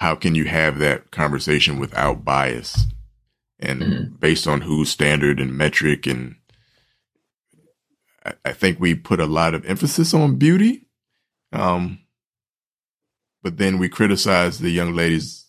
[0.01, 2.87] how can you have that conversation without bias
[3.59, 4.15] and mm-hmm.
[4.17, 6.37] based on whose standard and metric and
[8.25, 10.87] I, I, think we put a lot of emphasis on beauty.
[11.53, 12.01] Um
[13.43, 15.47] but then we criticize the young ladies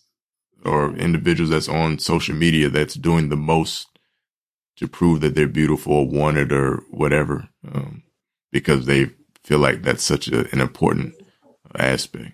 [0.63, 3.87] or individuals that's on social media that's doing the most
[4.77, 7.49] to prove that they're beautiful or wanted or whatever.
[7.69, 8.03] Um,
[8.51, 9.09] because they
[9.43, 11.15] feel like that's such a, an important
[11.75, 12.31] aspect.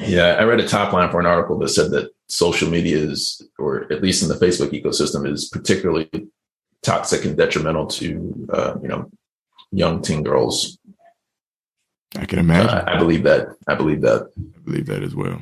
[0.00, 3.42] Yeah, I read a top line for an article that said that social media is,
[3.58, 6.10] or at least in the Facebook ecosystem, is particularly
[6.82, 9.10] toxic and detrimental to uh, you know
[9.70, 10.78] young teen girls.
[12.16, 12.70] I can imagine.
[12.70, 13.48] Uh, I believe that.
[13.66, 14.30] I believe that.
[14.38, 15.40] I believe that as well.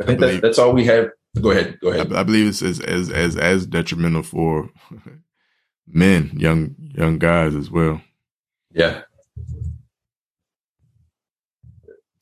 [0.00, 1.10] I think I believe, that, that's all we have.
[1.40, 1.78] Go ahead.
[1.80, 2.12] Go ahead.
[2.12, 4.70] I, I believe it's as, as as as detrimental for
[5.86, 8.00] men, young young guys as well.
[8.72, 9.02] Yeah.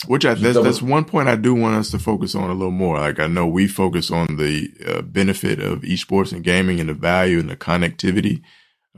[0.07, 2.71] Which I that's, that's one point I do want us to focus on a little
[2.71, 2.99] more.
[2.99, 6.95] Like I know we focus on the uh, benefit of esports and gaming and the
[6.95, 8.43] value and the connectivity,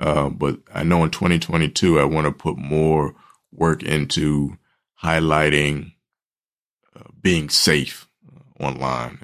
[0.00, 3.16] uh, but I know in 2022 I want to put more
[3.50, 4.56] work into
[5.02, 5.94] highlighting
[6.94, 8.06] uh, being safe
[8.60, 9.18] online.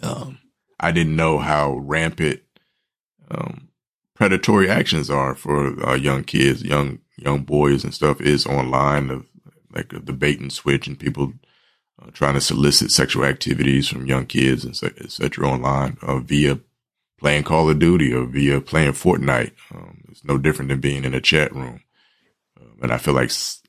[0.00, 0.38] Um,
[0.80, 2.40] I didn't know how rampant
[3.30, 3.68] um,
[4.14, 9.26] predatory actions are for young kids, young young boys and stuff is online of
[9.76, 11.32] like the bait and switch and people
[12.02, 15.48] uh, trying to solicit sexual activities from young kids and etc.
[15.48, 16.58] online uh, via
[17.18, 19.52] playing Call of Duty or via playing Fortnite.
[19.74, 21.82] Um, it's no different than being in a chat room.
[22.60, 23.62] Um, and I feel like s-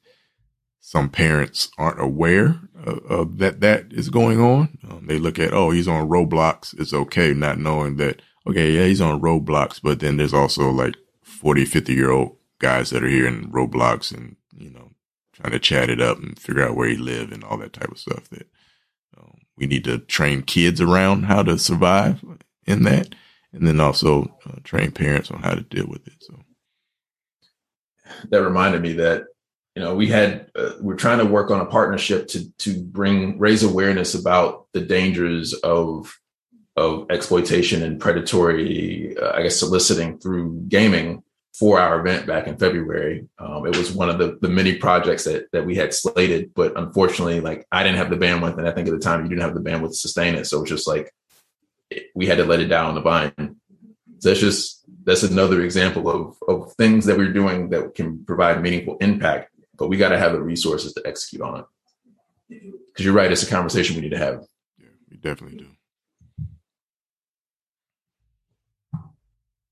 [0.80, 4.78] some parents aren't aware of, of, that that is going on.
[4.90, 6.78] Um, they look at, oh, he's on Roblox.
[6.80, 10.96] It's okay, not knowing that okay, yeah, he's on Roblox, but then there's also like
[11.22, 14.87] 40, 50 year old guys that are here in Roblox and, you know,
[15.38, 17.92] trying to chat it up and figure out where he live and all that type
[17.92, 18.48] of stuff that
[19.18, 22.24] um, we need to train kids around how to survive
[22.66, 23.14] in that.
[23.54, 26.16] And then also uh, train parents on how to deal with it.
[26.20, 26.40] So
[28.30, 29.26] that reminded me that
[29.76, 33.40] you know we had uh, we're trying to work on a partnership to to bring
[33.40, 36.14] raise awareness about the dangers of
[36.76, 41.24] of exploitation and predatory, uh, I guess, soliciting through gaming
[41.58, 43.28] for our event back in February.
[43.40, 46.78] Um, it was one of the, the many projects that that we had slated, but
[46.78, 49.42] unfortunately, like I didn't have the bandwidth, and I think at the time you didn't
[49.42, 50.46] have the bandwidth to sustain it.
[50.46, 51.14] So it's just like
[52.14, 53.56] we had to let it down on the vine.
[54.20, 58.62] So that's just that's another example of of things that we're doing that can provide
[58.62, 61.66] meaningful impact, but we got to have the resources to execute on it.
[62.50, 64.44] Because you're right, it's a conversation we need to have.
[64.80, 65.68] Yeah, we definitely do.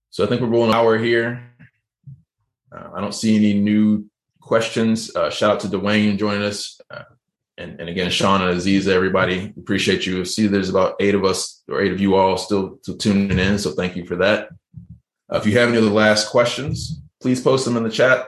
[0.09, 1.43] So I think we're rolling an hour here.
[2.75, 4.05] Uh, I don't see any new
[4.41, 5.15] questions.
[5.15, 6.79] Uh, shout out to Dwayne joining us.
[6.89, 7.03] Uh,
[7.57, 10.25] and, and again, Sean and Aziz, everybody, appreciate you.
[10.25, 13.57] See, there's about eight of us or eight of you all still, still tuning in.
[13.57, 14.49] So thank you for that.
[15.31, 18.27] Uh, if you have any other last questions, please post them in the chat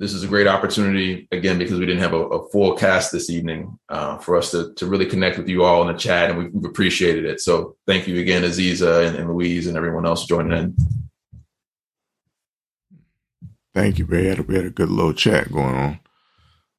[0.00, 3.28] this is a great opportunity again because we didn't have a, a full cast this
[3.28, 6.38] evening uh, for us to, to really connect with you all in the chat and
[6.38, 10.24] we've, we've appreciated it so thank you again aziza and, and, louise and everyone else
[10.24, 10.76] joining in
[13.74, 14.06] thank you
[14.38, 16.00] a, we had a good little chat going on.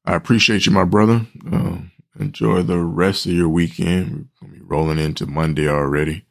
[0.04, 1.26] I appreciate you my brother.
[1.50, 1.78] Uh,
[2.18, 4.28] enjoy the rest of your weekend.
[4.40, 6.24] We're gonna be rolling into monday already.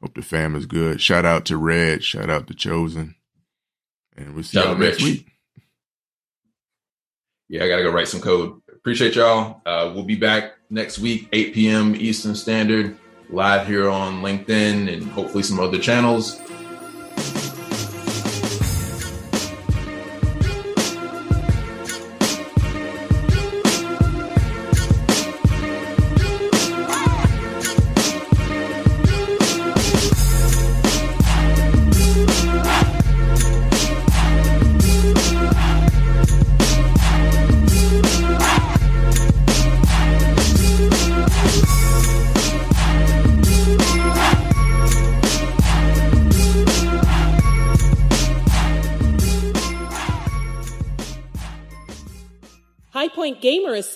[0.00, 1.00] Hope the fam is good.
[1.00, 3.16] Shout out to red shout out to chosen.
[4.16, 5.28] And we'll see you next week.
[7.48, 8.60] Yeah, I got to go write some code.
[8.68, 9.62] Appreciate y'all.
[9.64, 11.94] Uh, we'll be back next week, 8 p.m.
[11.96, 12.98] Eastern Standard,
[13.30, 16.40] live here on LinkedIn and hopefully some other channels.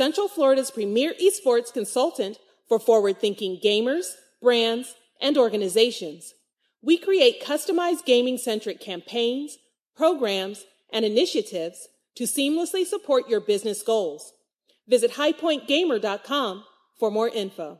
[0.03, 6.35] Central Florida's premier esports consultant for forward thinking gamers, brands, and organizations.
[6.83, 9.59] We create customized gaming centric campaigns,
[9.97, 14.33] programs, and initiatives to seamlessly support your business goals.
[14.89, 16.65] Visit highpointgamer.com
[16.99, 17.79] for more info.